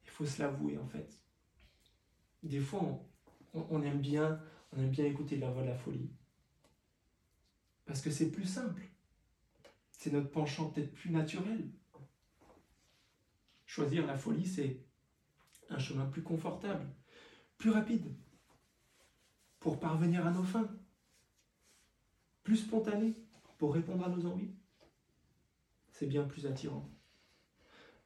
Il 0.02 0.10
faut 0.10 0.26
se 0.26 0.42
l'avouer, 0.42 0.76
en 0.78 0.88
fait 0.88 1.24
des 2.44 2.60
fois, 2.60 3.00
on, 3.54 3.82
aime 3.82 4.00
bien, 4.00 4.40
on 4.72 4.78
aime 4.78 4.90
bien 4.90 5.06
écouter 5.06 5.36
la 5.36 5.50
voix 5.50 5.62
de 5.62 5.68
la 5.68 5.76
folie. 5.76 6.10
Parce 7.86 8.00
que 8.00 8.10
c'est 8.10 8.30
plus 8.30 8.46
simple. 8.46 8.82
C'est 9.90 10.12
notre 10.12 10.30
penchant 10.30 10.70
peut-être 10.70 10.92
plus 10.92 11.10
naturel. 11.10 11.70
Choisir 13.66 14.06
la 14.06 14.16
folie, 14.16 14.46
c'est 14.46 14.84
un 15.70 15.79
chemin 15.79 16.07
plus 16.07 16.22
confortable, 16.22 16.87
plus 17.59 17.70
rapide, 17.70 18.14
pour 19.61 19.81
parvenir 19.81 20.27
à 20.27 20.31
nos 20.31 20.42
fins, 20.42 20.70
plus 22.42 22.59
spontané, 22.59 23.14
pour 23.59 23.74
répondre 23.74 24.05
à 24.05 24.09
nos 24.09 24.27
envies. 24.27 24.55
C'est 25.90 26.07
bien 26.07 26.24
plus 26.24 26.46
attirant. 26.46 26.90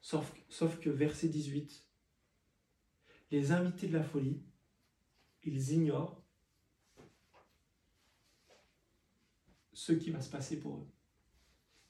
Sauf, 0.01 0.33
sauf 0.47 0.79
que 0.79 0.89
verset 0.89 1.27
18, 1.27 1.85
les 3.31 3.51
invités 3.51 3.87
de 3.87 3.93
la 3.93 4.03
folie, 4.03 4.41
ils 5.43 5.71
ignorent 5.73 6.23
ce 9.73 9.93
qui 9.93 10.11
va 10.11 10.21
se 10.21 10.29
passer 10.29 10.59
pour 10.59 10.77
eux. 10.77 10.87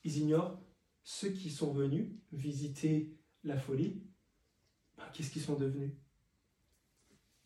Ils 0.04 0.18
ignorent 0.18 0.62
ceux 1.04 1.30
qui 1.32 1.50
sont 1.50 1.74
venus 1.74 2.12
visiter 2.32 3.18
la 3.44 3.58
folie. 3.58 4.04
Qu'est-ce 5.14 5.32
qu'ils 5.32 5.42
sont 5.42 5.56
devenus? 5.56 5.92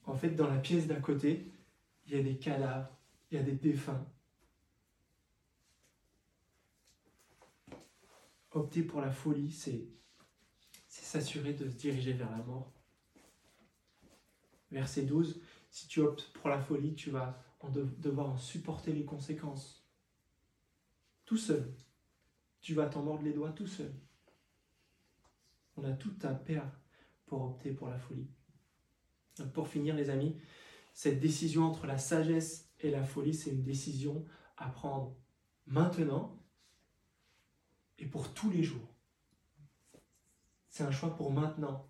En 0.06 0.16
fait, 0.16 0.32
dans 0.32 0.48
la 0.48 0.58
pièce 0.58 0.88
d'à 0.88 1.00
côté, 1.00 1.52
il 2.06 2.14
y 2.14 2.20
a 2.20 2.24
des 2.24 2.38
cadavres, 2.38 2.90
il 3.32 3.38
y 3.38 3.40
a 3.40 3.44
des 3.44 3.54
défunts. 3.54 4.06
Opter 8.52 8.84
pour 8.84 9.02
la 9.02 9.12
folie, 9.12 9.52
c'est 9.52 9.88
s'assurer 10.88 11.54
de 11.54 11.70
se 11.70 11.76
diriger 11.76 12.14
vers 12.14 12.32
la 12.32 12.38
mort. 12.38 12.74
Verset 14.72 15.04
12, 15.04 15.40
si 15.70 15.88
tu 15.88 16.00
optes 16.00 16.34
pour 16.34 16.50
la 16.50 16.60
folie, 16.60 16.96
tu 16.96 17.12
vas 17.12 17.40
devoir 17.72 18.32
en 18.32 18.38
supporter 18.38 18.92
les 18.94 19.06
conséquences. 19.06 19.88
Tout 21.26 21.38
seul. 21.38 21.72
Tu 22.62 22.74
vas 22.74 22.88
t'en 22.88 23.04
mordre 23.04 23.24
les 23.24 23.34
doigts 23.34 23.52
tout 23.52 23.68
seul. 23.68 23.94
On 25.78 25.84
a 25.84 25.94
tout 25.94 26.16
à 26.24 26.34
perdre 26.34 26.74
pour 27.26 27.44
opter 27.44 27.72
pour 27.72 27.90
la 27.90 27.98
folie. 27.98 28.28
pour 29.54 29.68
finir, 29.68 29.96
les 29.96 30.10
amis, 30.10 30.38
cette 30.94 31.20
décision 31.20 31.64
entre 31.64 31.88
la 31.88 31.98
sagesse 31.98 32.70
et 32.80 32.92
la 32.92 33.04
folie, 33.04 33.34
c'est 33.34 33.52
une 33.52 33.64
décision 33.64 34.26
à 34.58 34.70
prendre 34.70 35.16
maintenant 35.66 36.38
et 37.98 38.06
pour 38.06 38.34
tous 38.34 38.50
les 38.50 38.64
jours. 38.64 38.88
C'est 40.70 40.84
un 40.84 40.92
choix 40.92 41.16
pour 41.16 41.32
maintenant 41.32 41.90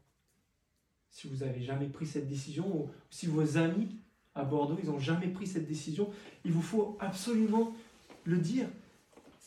si 1.13 1.27
vous 1.27 1.45
n'avez 1.45 1.61
jamais 1.61 1.87
pris 1.87 2.07
cette 2.07 2.27
décision, 2.27 2.67
ou 2.75 2.89
si 3.11 3.27
vos 3.27 3.57
amis 3.57 3.99
à 4.33 4.43
Bordeaux, 4.43 4.77
ils 4.81 4.89
n'ont 4.89 4.99
jamais 4.99 5.27
pris 5.27 5.45
cette 5.45 5.67
décision, 5.67 6.09
il 6.43 6.51
vous 6.51 6.61
faut 6.61 6.97
absolument 6.99 7.75
le 8.23 8.39
dire. 8.39 8.67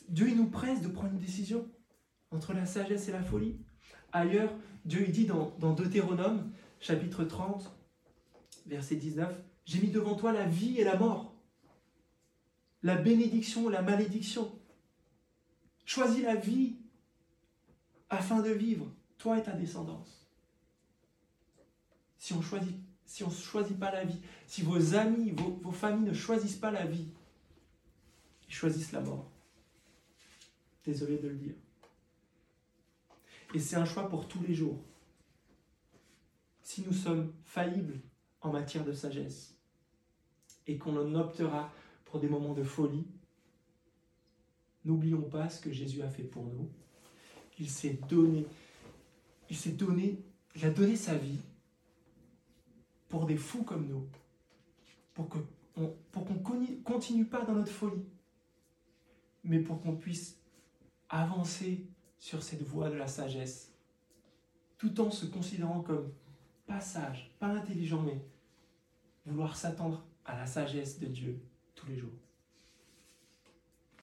Dieu, 0.07 0.29
il 0.29 0.37
nous 0.37 0.47
presse 0.47 0.81
de 0.81 0.87
prendre 0.87 1.11
une 1.11 1.19
décision 1.19 1.67
entre 2.31 2.53
la 2.53 2.65
sagesse 2.65 3.09
et 3.09 3.11
la 3.11 3.21
folie. 3.21 3.57
Ailleurs, 4.13 4.53
Dieu, 4.87 5.03
il 5.05 5.11
dit 5.11 5.25
dans, 5.25 5.51
Deutéronome, 5.59 6.51
chapitre 6.79 7.23
30, 7.23 7.71
verset 8.65 8.95
19, 8.95 9.31
J'ai 9.65 9.79
mis 9.79 9.91
devant 9.91 10.15
toi 10.15 10.31
la 10.31 10.45
vie 10.45 10.79
et 10.79 10.83
la 10.83 10.97
mort, 10.97 11.35
la 12.81 12.95
bénédiction 12.95 13.69
et 13.69 13.73
la 13.73 13.83
malédiction. 13.83 14.51
Choisis 15.85 16.23
la 16.23 16.35
vie 16.35 16.77
afin 18.09 18.41
de 18.41 18.49
vivre, 18.49 18.91
toi 19.19 19.37
et 19.37 19.43
ta 19.43 19.51
descendance 19.51 20.17
si 22.27 22.33
on 22.33 22.41
choisit, 22.41 22.75
si 23.05 23.23
ne 23.23 23.29
choisit 23.29 23.79
pas 23.79 23.89
la 23.89 24.03
vie, 24.03 24.19
si 24.47 24.61
vos 24.61 24.95
amis, 24.95 25.31
vos 25.31 25.71
familles 25.71 26.09
ne 26.09 26.13
choisissent 26.13 26.57
pas 26.57 26.71
la 26.71 26.85
vie, 26.85 27.07
ils 28.49 28.53
choisissent 28.53 28.91
la 28.91 28.99
mort. 28.99 29.31
Désolé 30.85 31.17
de 31.17 31.29
le 31.29 31.35
dire. 31.35 31.53
Et 33.53 33.59
c'est 33.59 33.75
un 33.75 33.85
choix 33.85 34.09
pour 34.09 34.27
tous 34.27 34.41
les 34.43 34.53
jours. 34.53 34.79
Si 36.61 36.83
nous 36.85 36.93
sommes 36.93 37.33
faillibles 37.45 37.99
en 38.41 38.51
matière 38.51 38.83
de 38.83 38.91
sagesse 38.91 39.55
et 40.67 40.77
qu'on 40.77 40.97
en 40.97 41.15
optera 41.15 41.71
pour 42.05 42.19
des 42.19 42.27
moments 42.27 42.53
de 42.53 42.63
folie, 42.63 43.07
n'oublions 44.83 45.21
pas 45.21 45.49
ce 45.49 45.61
que 45.61 45.71
Jésus 45.71 46.01
a 46.01 46.09
fait 46.09 46.23
pour 46.23 46.45
nous. 46.45 46.69
Il 47.59 47.69
s'est 47.69 47.99
donné, 48.09 48.45
il 49.49 49.55
s'est 49.55 49.71
donné, 49.71 50.19
il 50.55 50.65
a 50.65 50.69
donné 50.69 50.95
sa 50.95 51.15
vie 51.15 51.39
pour 53.09 53.25
des 53.25 53.37
fous 53.37 53.63
comme 53.63 53.87
nous, 53.87 54.07
pour 55.13 55.29
qu'on 55.29 55.47
pour 56.11 56.25
qu'on 56.25 56.39
continue 56.83 57.25
pas 57.25 57.43
dans 57.43 57.53
notre 57.53 57.71
folie, 57.71 58.05
mais 59.43 59.59
pour 59.59 59.81
qu'on 59.81 59.95
puisse 59.95 60.37
avancer 61.09 61.85
sur 62.19 62.43
cette 62.43 62.63
voie 62.63 62.89
de 62.89 62.95
la 62.95 63.07
sagesse, 63.07 63.73
tout 64.77 64.99
en 65.01 65.11
se 65.11 65.25
considérant 65.25 65.81
comme 65.81 66.11
pas 66.65 66.81
sage, 66.81 67.31
pas 67.39 67.47
intelligent, 67.47 68.01
mais 68.01 68.19
vouloir 69.25 69.55
s'attendre 69.55 70.03
à 70.25 70.37
la 70.37 70.45
sagesse 70.45 70.99
de 70.99 71.07
Dieu 71.07 71.39
tous 71.75 71.87
les 71.87 71.97
jours. 71.97 72.26